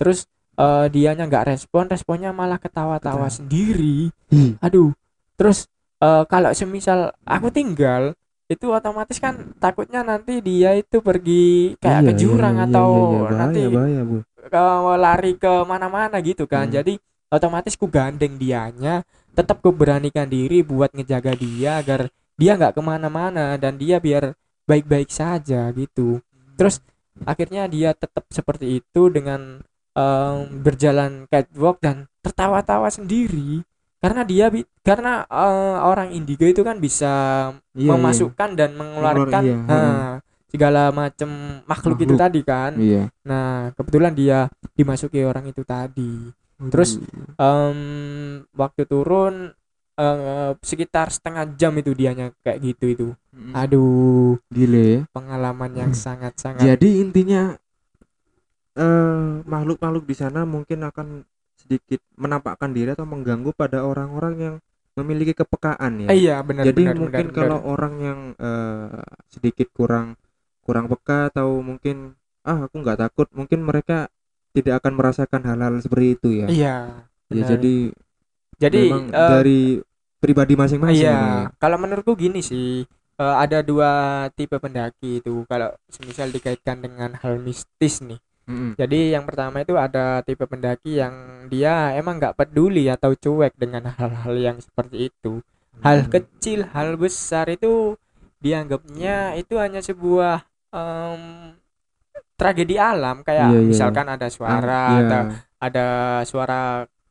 terus 0.00 0.18
eh, 0.56 0.86
dianya 0.88 1.28
nggak 1.28 1.44
respon 1.52 1.92
responnya 1.92 2.32
malah 2.32 2.56
ketawa-tawa 2.56 3.28
Ketawa. 3.28 3.28
sendiri 3.28 4.08
Ih, 4.32 4.56
aduh 4.64 4.96
terus 5.36 5.68
eh, 6.00 6.24
kalau 6.24 6.50
semisal 6.56 7.12
aku 7.28 7.52
tinggal 7.52 8.16
itu 8.48 8.64
otomatis 8.72 9.20
kan 9.20 9.52
takutnya 9.60 10.00
nanti 10.00 10.40
dia 10.40 10.72
itu 10.72 11.04
pergi 11.04 11.76
kayak 11.76 12.00
iya, 12.00 12.08
ke 12.08 12.12
jurang 12.16 12.56
iya, 12.56 12.64
iya, 12.64 12.72
atau 12.72 12.88
iya, 12.88 12.96
iya, 12.96 13.20
bahaya, 13.20 13.36
nanti 13.36 13.60
bahaya, 13.68 14.00
Bu. 14.08 14.16
ke 14.48 14.64
lari 14.96 15.32
ke 15.36 15.52
mana-mana 15.68 16.16
gitu 16.24 16.48
kan. 16.48 16.64
Hmm. 16.64 16.80
Jadi 16.80 16.96
otomatis 17.28 17.74
ku 17.76 17.86
gandeng 17.88 18.36
dianya, 18.40 19.04
tetap 19.36 19.60
ku 19.64 19.70
beranikan 19.72 20.26
diri 20.28 20.60
buat 20.64 20.90
ngejaga 20.92 21.32
dia 21.38 21.80
agar 21.80 22.08
dia 22.38 22.54
nggak 22.58 22.74
ke 22.78 22.82
mana-mana 22.82 23.58
dan 23.58 23.76
dia 23.76 23.98
biar 23.98 24.34
baik-baik 24.68 25.10
saja 25.10 25.68
gitu. 25.74 26.20
Terus 26.58 26.80
akhirnya 27.26 27.66
dia 27.66 27.92
tetap 27.92 28.24
seperti 28.30 28.80
itu 28.80 29.02
dengan 29.10 29.60
em, 29.94 30.38
berjalan 30.62 31.26
catwalk 31.28 31.78
dan 31.82 32.06
tertawa-tawa 32.22 32.88
sendiri 32.92 33.62
karena 33.98 34.22
dia 34.22 34.46
bi- 34.52 34.68
karena 34.86 35.26
eh, 35.26 35.76
orang 35.82 36.14
indigo 36.14 36.46
itu 36.46 36.62
kan 36.62 36.78
bisa 36.78 37.12
Iya, 37.74 37.90
memasukkan 37.94 38.50
dan 38.58 38.70
mengeluarkan 38.78 39.42
iya, 39.42 39.56
eh, 39.66 40.10
segala 40.48 40.90
macam 40.94 41.28
makhluk, 41.68 41.98
itu 42.00 42.14
Makhluk. 42.14 42.18
tadi 42.18 42.40
kan. 42.46 42.72
iya. 42.78 43.02
Nah, 43.26 43.70
kebetulan 43.76 44.12
dia 44.16 44.38
dimasuki 44.78 45.20
orang 45.26 45.44
itu 45.50 45.60
tadi. 45.66 46.32
Terus. 46.58 46.98
Em, 47.38 47.78
waktu 48.50 48.82
turun 48.90 49.54
eh, 49.98 50.52
sekitar 50.58 51.10
setengah 51.14 51.54
jam 51.54 51.74
itu 51.78 51.94
dianya 51.94 52.34
kayak 52.42 52.58
gitu 52.62 52.84
itu. 52.90 53.08
Mm. 53.34 53.54
Aduh, 53.54 54.38
gile 54.50 54.82
ya 54.82 55.00
pengalaman 55.14 55.70
yang 55.74 55.92
sangat-sangat 55.94 56.66
Jadi 56.66 56.98
intinya 57.02 57.54
eh 58.78 59.30
makhluk-makhluk 59.42 60.06
di 60.06 60.14
sana 60.14 60.46
mungkin 60.46 60.86
akan 60.86 61.26
sedikit 61.58 61.98
menampakkan 62.14 62.70
diri 62.70 62.94
atau 62.94 63.02
mengganggu 63.02 63.50
pada 63.50 63.82
orang-orang 63.82 64.34
yang 64.38 64.54
memiliki 64.98 65.34
kepekaan 65.34 66.06
ya. 66.06 66.08
Iya 66.10 66.36
benar 66.42 66.62
Jadi 66.70 66.82
benar 66.86 66.96
mungkin 66.98 67.26
benar, 67.30 67.34
kalau 67.34 67.58
benar. 67.62 67.70
orang 67.74 67.94
yang 67.98 68.20
eh, 68.38 69.02
sedikit 69.30 69.68
kurang 69.74 70.14
kurang 70.62 70.86
peka 70.90 71.30
atau 71.34 71.58
mungkin 71.62 72.14
ah 72.46 72.66
aku 72.66 72.82
nggak 72.82 72.98
takut, 73.02 73.26
mungkin 73.34 73.66
mereka 73.66 74.06
tidak 74.56 74.74
akan 74.82 74.92
merasakan 74.98 75.42
hal-hal 75.48 75.74
seperti 75.84 76.06
itu 76.18 76.28
ya. 76.44 76.50
iya. 76.50 76.68
Ya 77.32 77.42
benar. 77.42 77.50
jadi 77.50 77.92
Jadi 78.62 78.78
memang 78.82 79.02
eh, 79.14 79.38
dari 79.38 79.80
pribadi 80.22 80.54
masing-masing 80.58 81.06
Iya, 81.06 81.16
emang 81.16 81.32
ya. 81.46 81.48
kalau 81.62 81.76
menurutku 81.82 82.12
gini 82.16 82.40
sih, 82.40 82.86
eh, 83.20 83.36
ada 83.44 83.58
dua 83.60 83.90
tipe 84.36 84.56
pendaki 84.56 85.20
itu. 85.20 85.44
Kalau 85.50 85.68
semisal 85.92 86.28
dikaitkan 86.32 86.80
dengan 86.84 87.10
hal 87.20 87.36
mistis 87.42 88.00
nih. 88.00 88.20
Mm-mm. 88.48 88.72
Jadi 88.80 89.12
yang 89.14 89.24
pertama 89.28 89.60
itu 89.64 89.74
ada 89.76 90.22
tipe 90.26 90.44
pendaki 90.48 91.02
yang 91.02 91.14
dia 91.52 91.92
emang 92.00 92.16
nggak 92.22 92.36
peduli 92.38 92.88
atau 92.88 93.12
cuek 93.14 93.54
dengan 93.58 93.90
hal-hal 93.98 94.34
yang 94.38 94.58
seperti 94.62 95.10
itu. 95.12 95.42
hal 95.78 95.98
Hmm. 96.02 96.10
kecil 96.10 96.60
hal 96.74 96.98
besar 96.98 97.46
itu 97.54 97.94
dianggapnya 98.42 99.38
itu 99.38 99.54
hanya 99.62 99.78
sebuah 99.78 100.42
em, 100.74 101.54
tragedi 102.38 102.78
alam 102.78 103.20
kayak 103.20 103.50
Iya, 103.50 103.58
iya. 103.58 103.68
misalkan 103.68 104.06
ada 104.06 104.26
suara 104.30 104.82
Iya. 104.94 105.02
atau 105.02 105.22
ada 105.58 105.86
suara 106.22 106.62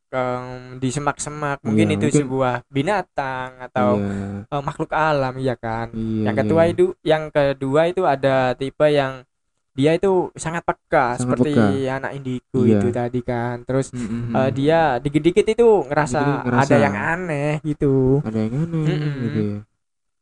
em, 0.07 0.79
di 0.79 0.87
semak-semak 0.87 1.59
mungkin 1.61 1.83
Iya, 1.85 1.95
itu 1.95 2.05
mungkin- 2.07 2.21
sebuah 2.23 2.53
binatang 2.67 3.49
atau 3.61 3.99
Iya. 3.99 4.47
eh, 4.47 4.61
makhluk 4.63 4.91
alam 4.91 5.35
ya 5.37 5.55
kan 5.55 5.91
Iya, 5.91 6.23
yang 6.25 6.35
kedua 6.37 6.61
iya. 6.63 6.71
itu 6.71 6.85
yang 7.03 7.23
kedua 7.27 7.81
itu 7.85 8.01
ada 8.01 8.55
tipe 8.55 8.87
yang 8.87 9.27
dia 9.73 9.93
itu 9.93 10.31
sangat 10.33 10.63
peka 10.63 11.13
Sangat 11.13 11.37
seperti 11.37 11.53
peka. 11.53 11.91
anak 11.93 12.11
indigo 12.15 12.59
Iya. 12.63 12.79
itu 12.79 12.87
tadi 12.89 13.19
kan 13.21 13.55
terus 13.61 13.91
Mm-mm. 13.91 14.31
eh, 14.31 14.49
dia 14.49 14.95
dikit-dikit 14.97 15.43
itu 15.45 15.67
ngerasa, 15.85 16.17
Dikit-dikit 16.17 16.45
ngerasa. 16.47 16.65
ada 16.65 16.75
yang 16.81 16.95
aneh 16.95 17.53
gitu 17.61 18.23
ada 18.23 18.37
yang 18.39 18.53
aneh 18.57 18.87
Mm-mm. 18.89 19.13
gitu 19.21 19.39
ya 19.43 19.59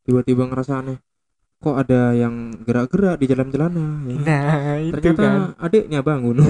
tiba-tiba 0.01 0.43
ngerasa 0.45 0.81
aneh 0.81 0.97
kok 1.59 1.75
ada 1.75 2.13
yang 2.13 2.53
gerak-gerak 2.61 3.17
di 3.17 3.25
jalan 3.31 3.49
celana 3.49 3.87
ya. 4.05 4.17
nah 4.21 4.77
itu 4.77 4.93
ternyata 4.95 5.23
kan. 5.23 5.39
adiknya 5.57 5.99
bangun 6.05 6.37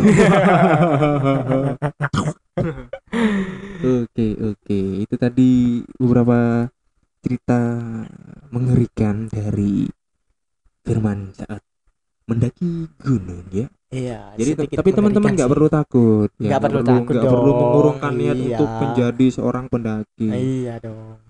oke 3.86 4.28
oke. 4.40 4.80
Itu 5.04 5.16
tadi 5.20 5.84
beberapa 6.00 6.70
cerita 7.20 7.60
mengerikan 8.54 9.28
dari 9.28 9.90
Firman 10.86 11.34
saat 11.34 11.62
mendaki 12.30 12.90
gunung 13.02 13.46
ya. 13.50 13.68
Iya 13.90 14.34
jadi 14.38 14.68
tapi 14.76 14.90
teman-teman 14.92 15.34
nggak 15.34 15.48
sih. 15.48 15.54
perlu 15.56 15.68
takut 15.70 16.30
ya, 16.42 16.50
Nggak 16.58 16.62
perlu 16.68 16.82
takut 16.82 17.14
nggak 17.16 17.32
perlu 17.32 17.52
mengurungkan 17.54 18.14
niat 18.18 18.38
iya. 18.38 18.46
untuk 18.58 18.70
menjadi 18.70 19.26
seorang 19.34 19.66
pendaki. 19.70 20.30
Iya 20.30 20.82
dong. 20.82 21.22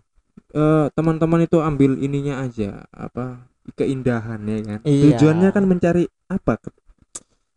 Eh, 0.56 0.88
teman-teman 0.96 1.44
itu 1.44 1.60
ambil 1.60 2.00
ininya 2.00 2.44
aja 2.48 2.88
apa 2.96 3.44
keindahan 3.74 4.40
ya 4.46 4.60
kan? 4.62 4.80
Iya. 4.86 5.04
tujuannya 5.18 5.50
kan 5.50 5.64
mencari 5.66 6.04
apa? 6.30 6.54
Ke- 6.62 6.78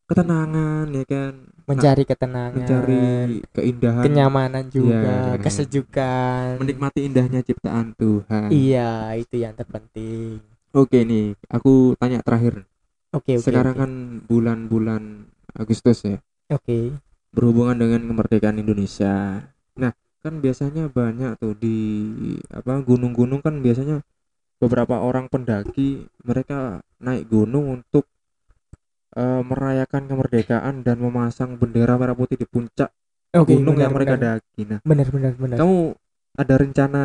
ketenangan 0.09 0.89
ya 0.89 1.05
kan? 1.05 1.33
Mencari 1.69 2.03
ketenangan. 2.09 2.57
mencari 2.57 3.05
keindahan. 3.53 4.05
Kenyamanan 4.09 4.65
juga 4.73 4.97
kenyamanan. 5.05 5.45
kesejukan. 5.45 6.47
Menikmati 6.57 7.01
indahnya 7.05 7.41
ciptaan 7.45 7.93
Tuhan. 7.93 8.49
Iya 8.49 9.13
itu 9.21 9.37
yang 9.37 9.53
terpenting. 9.53 10.41
Oke 10.73 11.05
nih. 11.05 11.37
Aku 11.53 11.93
tanya 12.01 12.25
terakhir. 12.25 12.65
Oke 13.13 13.37
oke 13.37 13.45
sekarang 13.45 13.77
oke. 13.77 13.81
kan 13.85 13.91
bulan-bulan 14.25 15.29
Agustus 15.53 16.05
ya? 16.05 16.21
Oke. 16.49 16.97
Berhubungan 17.33 17.77
dengan 17.77 18.09
kemerdekaan 18.09 18.61
Indonesia. 18.61 19.45
Nah, 19.77 19.93
kan 20.25 20.41
biasanya 20.41 20.89
banyak 20.89 21.37
tuh 21.37 21.53
di 21.53 21.77
apa 22.49 22.81
gunung-gunung 22.81 23.45
kan 23.45 23.61
biasanya 23.61 24.01
beberapa 24.59 24.99
orang 25.01 25.31
pendaki 25.31 26.07
mereka 26.23 26.83
naik 26.99 27.31
gunung 27.31 27.81
untuk 27.81 28.05
eh, 29.17 29.43
merayakan 29.43 30.03
kemerdekaan 30.11 30.83
dan 30.87 30.97
memasang 30.99 31.57
bendera 31.57 31.95
merah 31.97 32.15
putih 32.15 32.37
di 32.37 32.47
puncak 32.47 32.91
oke 33.35 33.47
gunung 33.49 33.79
benar, 33.79 33.85
yang 33.89 33.93
mereka 33.95 34.15
benar. 34.19 34.37
daki. 34.43 34.61
Nah, 34.67 34.81
benar 34.83 35.07
benar 35.09 35.33
benar 35.39 35.57
kamu 35.59 35.79
ada 36.39 36.55
rencana 36.55 37.03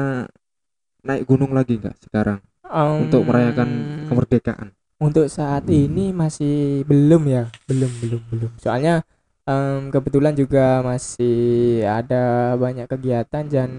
naik 1.03 1.23
gunung 1.27 1.51
lagi 1.51 1.77
nggak 1.79 1.97
sekarang 2.09 2.39
Em, 2.73 3.05
untuk 3.05 3.21
merayakan 3.27 3.69
kemerdekaan? 4.09 4.67
untuk 4.97 5.27
saat 5.27 5.67
ini 5.67 6.15
masih 6.15 6.81
belum 6.87 7.27
ya 7.27 7.43
belum 7.67 7.91
belum 8.01 8.21
belum 8.31 8.51
soalnya 8.57 9.03
em, 9.45 9.91
kebetulan 9.91 10.33
juga 10.33 10.81
masih 10.81 11.83
ada 11.85 12.55
banyak 12.55 12.87
kegiatan 12.87 13.43
dan 13.45 13.69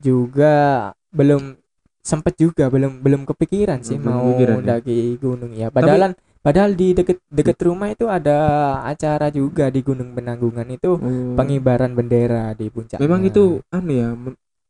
juga 0.00 0.90
belum 1.12 1.60
sempet 2.02 2.34
juga 2.34 2.66
belum 2.66 2.98
belum 2.98 3.22
kepikiran 3.24 3.80
sih 3.80 3.94
Belum 3.94 4.10
mau 4.10 4.22
kepikiran 4.28 4.52
ya? 4.52 4.58
mendaki 4.58 4.98
gunung 5.16 5.52
ya 5.52 5.68
padahal 5.68 6.12
padahal 6.38 6.70
di 6.72 6.90
deket 6.90 7.22
deket 7.28 7.54
rumah 7.62 7.88
itu 7.88 8.04
ada 8.04 8.38
acara 8.82 9.30
juga 9.30 9.70
di 9.70 9.78
Gunung 9.80 10.10
Penanggungan 10.10 10.66
itu 10.68 10.90
Oh. 10.92 11.32
pengibaran 11.32 11.94
bendera 11.94 12.50
di 12.52 12.66
puncak 12.66 12.98
Memang 12.98 13.22
itu 13.22 13.62
anu 13.68 13.92
ya 13.92 14.10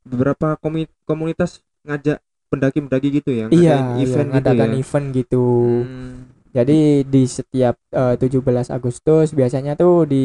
beberapa 0.02 0.60
komunitas 1.02 1.58
ngajak 1.82 2.20
pendaki-pendaki 2.46 3.08
gitu 3.10 3.30
ya 3.32 3.48
iya 3.48 3.80
ngadain 3.80 3.96
iya, 3.96 4.04
event 4.04 4.28
gitu 4.28 4.34
ngadakan 4.36 4.68
ya. 4.68 4.76
event 4.78 5.06
gitu 5.12 5.44
Hmm. 5.82 6.12
Jadi 6.52 6.78
di 7.08 7.24
setiap 7.24 7.80
eh, 7.88 8.14
17 8.20 8.44
Agustus 8.68 9.32
biasanya 9.32 9.72
tuh 9.72 10.04
di 10.04 10.24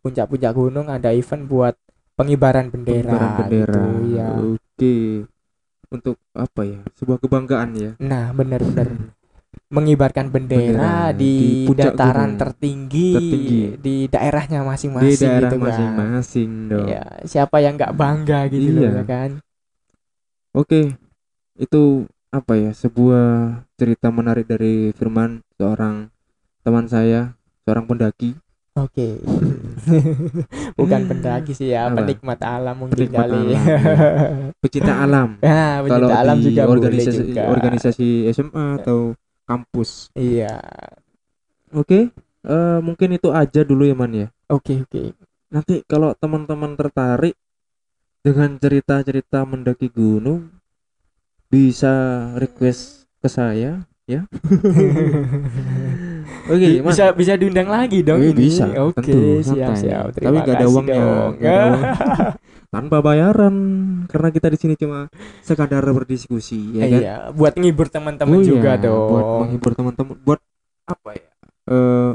puncak-puncak 0.00 0.56
gunung 0.56 0.88
ada 0.88 1.12
event 1.12 1.44
buat 1.44 1.76
pengibaran 2.16 2.72
bendera, 2.72 3.12
Pengibaran 3.12 3.32
bendera. 3.36 3.76
gitu 3.76 3.84
ya. 4.10 4.28
Oke. 4.32 4.96
Untuk 5.88 6.16
apa 6.32 6.62
ya? 6.62 6.80
Sebuah 6.94 7.18
kebanggaan 7.18 7.70
ya. 7.74 7.90
Nah, 7.98 8.30
benar-benar 8.32 9.16
mengibarkan 9.68 10.28
bendera, 10.32 11.12
Bendera 11.12 11.16
di, 11.16 11.64
di 11.64 11.72
dataran 11.72 12.32
gunung. 12.32 12.40
tertinggi, 12.40 13.10
Tertinggi. 13.12 13.60
di 13.76 13.96
daerahnya 14.06 14.60
Di 14.60 14.68
masing-masing 14.68 15.28
daerah 15.28 15.40
gitu 15.44 15.56
kan. 15.56 15.64
masing-masing 15.68 16.50
dong. 16.68 16.88
Iya, 16.88 17.04
siapa 17.24 17.56
yang 17.60 17.74
nggak 17.76 17.92
bangga 17.92 18.40
gitu 18.48 18.68
loh 18.70 18.82
Iya. 18.84 18.92
ya 18.94 19.04
kan? 19.04 19.30
Oke. 20.52 20.80
Itu 21.54 22.04
apa 22.28 22.52
ya? 22.54 22.70
Sebuah 22.72 23.28
cerita 23.74 24.08
menarik 24.08 24.44
dari 24.44 24.92
Firman, 24.92 25.40
seorang 25.56 26.08
teman 26.62 26.84
saya, 26.84 27.32
seorang 27.64 27.84
pendaki. 27.84 28.36
Oke. 28.78 29.18
Bukan 30.78 31.00
pendaki 31.04 31.50
sih 31.50 31.74
ya, 31.74 31.90
Apa? 31.90 32.02
penikmat 32.02 32.38
alam 32.40 32.74
mungkin 32.78 32.94
Penikmat 32.94 33.26
kali. 33.26 33.42
alam, 33.50 33.64
Pecinta 34.62 34.92
alam. 35.02 35.28
Nah, 35.42 35.82
Kalau 35.82 36.08
pecinta 36.08 36.16
alam 36.16 36.36
di 36.38 36.44
juga 36.46 36.62
boleh 36.62 36.78
organisasi 36.78 37.22
juga. 37.26 37.42
organisasi 37.50 38.08
SMA 38.30 38.66
atau 38.78 38.98
kampus. 39.44 40.12
Iya. 40.14 40.62
Oke. 41.72 42.14
eh, 42.48 42.78
mungkin 42.80 43.08
itu 43.12 43.28
aja 43.28 43.60
dulu 43.66 43.82
ya 43.82 43.92
Man 43.92 44.14
ya. 44.14 44.28
Oke, 44.48 44.80
oke. 44.80 45.12
nanti 45.48 45.80
kalau 45.84 46.12
teman-teman 46.14 46.76
tertarik 46.76 47.34
dengan 48.20 48.56
cerita-cerita 48.56 49.42
mendaki 49.42 49.88
gunung 49.88 50.52
bisa 51.48 51.92
request 52.36 53.08
ke 53.18 53.28
saya 53.28 53.88
ya 54.04 54.28
oke 56.48 56.68
Mas. 56.80 56.90
bisa 56.90 57.04
bisa 57.12 57.32
diundang 57.34 57.68
lagi 57.68 58.00
dong 58.00 58.18
Eh, 58.18 58.30
ini. 58.30 58.40
bisa 58.42 58.64
Oke, 58.80 58.98
tentu 58.98 59.18
siap 59.44 59.72
santai. 59.72 59.82
siap. 59.84 60.04
tapi 60.16 60.16
Terima 60.16 60.40
gak 60.40 60.56
ada 60.56 60.66
uangnya 60.66 60.96
dong. 60.96 61.30
nggak 61.34 61.52
ada 61.52 61.64
uang. 61.66 61.82
tanpa 62.68 62.96
bayaran 63.00 63.54
karena 64.06 64.28
kita 64.28 64.48
di 64.48 64.58
sini 64.58 64.74
cuma 64.74 65.08
sekadar 65.40 65.80
berdiskusi 65.86 66.76
ya 66.76 66.84
kan 66.86 67.00
Iya, 67.00 67.14
buat 67.32 67.54
ngibur 67.54 67.88
teman-teman 67.88 68.34
Oh 68.34 68.44
juga 68.44 68.76
iya, 68.76 68.82
dong. 68.82 69.08
buat 69.08 69.26
menghibur 69.40 69.72
teman-teman 69.72 70.16
buat 70.20 70.40
apa 70.84 71.10
ya 71.12 71.28
Eh, 71.64 72.12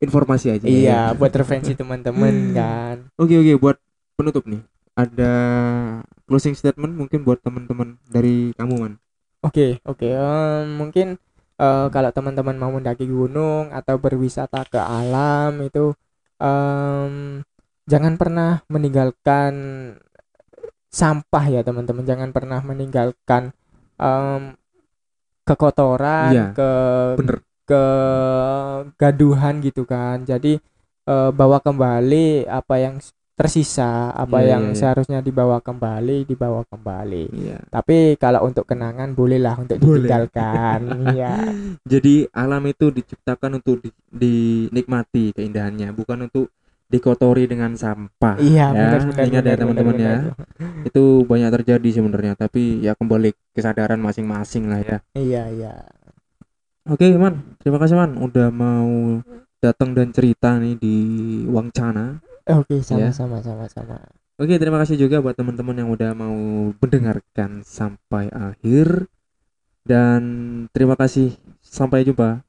informasi 0.00 0.46
aja 0.50 0.64
Iya, 0.64 0.78
ya. 0.90 1.00
buat 1.12 1.30
referensi 1.30 1.74
teman-teman 1.74 2.34
kan. 2.58 2.96
Oke 3.16 3.34
oke 3.34 3.54
buat 3.56 3.76
penutup 4.14 4.46
nih 4.46 4.62
ada 4.94 5.32
closing 6.24 6.52
statement 6.52 6.92
mungkin 6.92 7.22
buat 7.22 7.38
teman-teman 7.40 7.98
dari 8.06 8.50
kamu 8.54 8.74
man. 8.76 8.92
Oke, 9.40 9.80
oke. 9.82 10.04
em, 10.04 10.76
mungkin 10.76 11.16
eh, 11.60 11.86
kalau 11.94 12.10
teman-teman 12.16 12.56
mau 12.56 12.70
mendaki 12.72 13.04
gunung 13.06 13.68
atau 13.70 13.96
berwisata 14.00 14.64
ke 14.72 14.80
alam 14.80 15.60
itu 15.60 15.92
em, 16.40 17.44
jangan 17.84 18.14
pernah 18.20 18.64
meninggalkan 18.72 19.52
sampah 20.90 21.44
ya 21.50 21.60
teman-teman. 21.62 22.02
Jangan 22.06 22.30
pernah 22.34 22.60
meninggalkan 22.64 23.52
em, 24.00 24.42
kekotoran, 25.46 26.30
Iya, 26.32 26.46
ke 26.54 26.70
bener. 27.18 27.36
kegaduhan 27.70 29.54
gitu 29.62 29.82
kan. 29.86 30.22
Jadi 30.26 30.58
eh, 31.06 31.30
bawa 31.32 31.58
kembali 31.62 32.46
apa 32.46 32.74
yang 32.78 32.96
tersisa, 33.40 34.12
apa 34.12 34.44
Iya, 34.44 34.56
yang 34.56 34.64
iya, 34.68 34.72
iya. 34.72 34.78
seharusnya 34.78 35.18
dibawa 35.24 35.64
kembali, 35.64 36.28
dibawa 36.28 36.60
kembali. 36.68 37.24
Iya. 37.32 37.58
Tapi 37.72 38.20
kalau 38.20 38.44
untuk 38.44 38.68
kenangan 38.68 39.16
bolehlah 39.16 39.56
untuk 39.56 39.80
Boleh. 39.80 40.04
ditinggalkan. 40.04 40.80
Iya. 41.16 41.32
Jadi 41.88 42.28
alam 42.36 42.62
itu 42.68 42.92
diciptakan 42.92 43.64
untuk 43.64 43.80
di- 43.80 43.96
dinikmati 44.12 45.32
keindahannya, 45.32 45.90
bukan 45.96 46.28
untuk 46.28 46.52
dikotori 46.90 47.46
dengan 47.46 47.72
sampah. 47.78 48.36
Iya, 48.36 48.66
ya. 48.68 48.76
benar 48.76 49.00
benar. 49.08 49.24
Ingat 49.30 49.44
ya 49.46 49.56
teman-teman 49.56 49.94
ya. 49.96 50.14
benar. 50.26 50.84
Itu 50.84 51.24
banyak 51.24 51.50
terjadi 51.62 51.88
sebenarnya, 52.02 52.34
tapi 52.36 52.82
ya 52.84 52.92
kembali 52.98 53.30
kesadaran 53.56 54.02
masing-masing 54.02 54.68
lah 54.68 54.80
ya. 54.84 54.98
Iya, 55.16 55.42
iya. 55.54 55.74
Oke, 56.90 57.14
Man. 57.14 57.56
Terima 57.62 57.78
kasih, 57.78 57.94
Man, 57.94 58.18
udah 58.18 58.50
mau 58.50 59.22
datang 59.62 59.94
dan 59.94 60.10
cerita 60.10 60.56
nih 60.58 60.74
di 60.80 60.96
Wangcana. 61.46 62.18
Oke, 62.58 62.80
Ya. 62.80 63.12
sama-sama 63.12 63.38
sama-sama. 63.44 63.96
Oke, 64.40 64.56
terima 64.56 64.80
kasih 64.80 64.96
juga 64.96 65.20
buat 65.20 65.36
teman-teman 65.36 65.76
yang 65.76 65.90
udah 65.92 66.10
mau 66.16 66.36
mendengarkan 66.80 67.60
sampai 67.60 68.32
akhir. 68.32 69.06
Dan 69.84 70.22
terima 70.72 70.96
kasih. 70.96 71.36
Sampai 71.60 72.02
jumpa. 72.08 72.40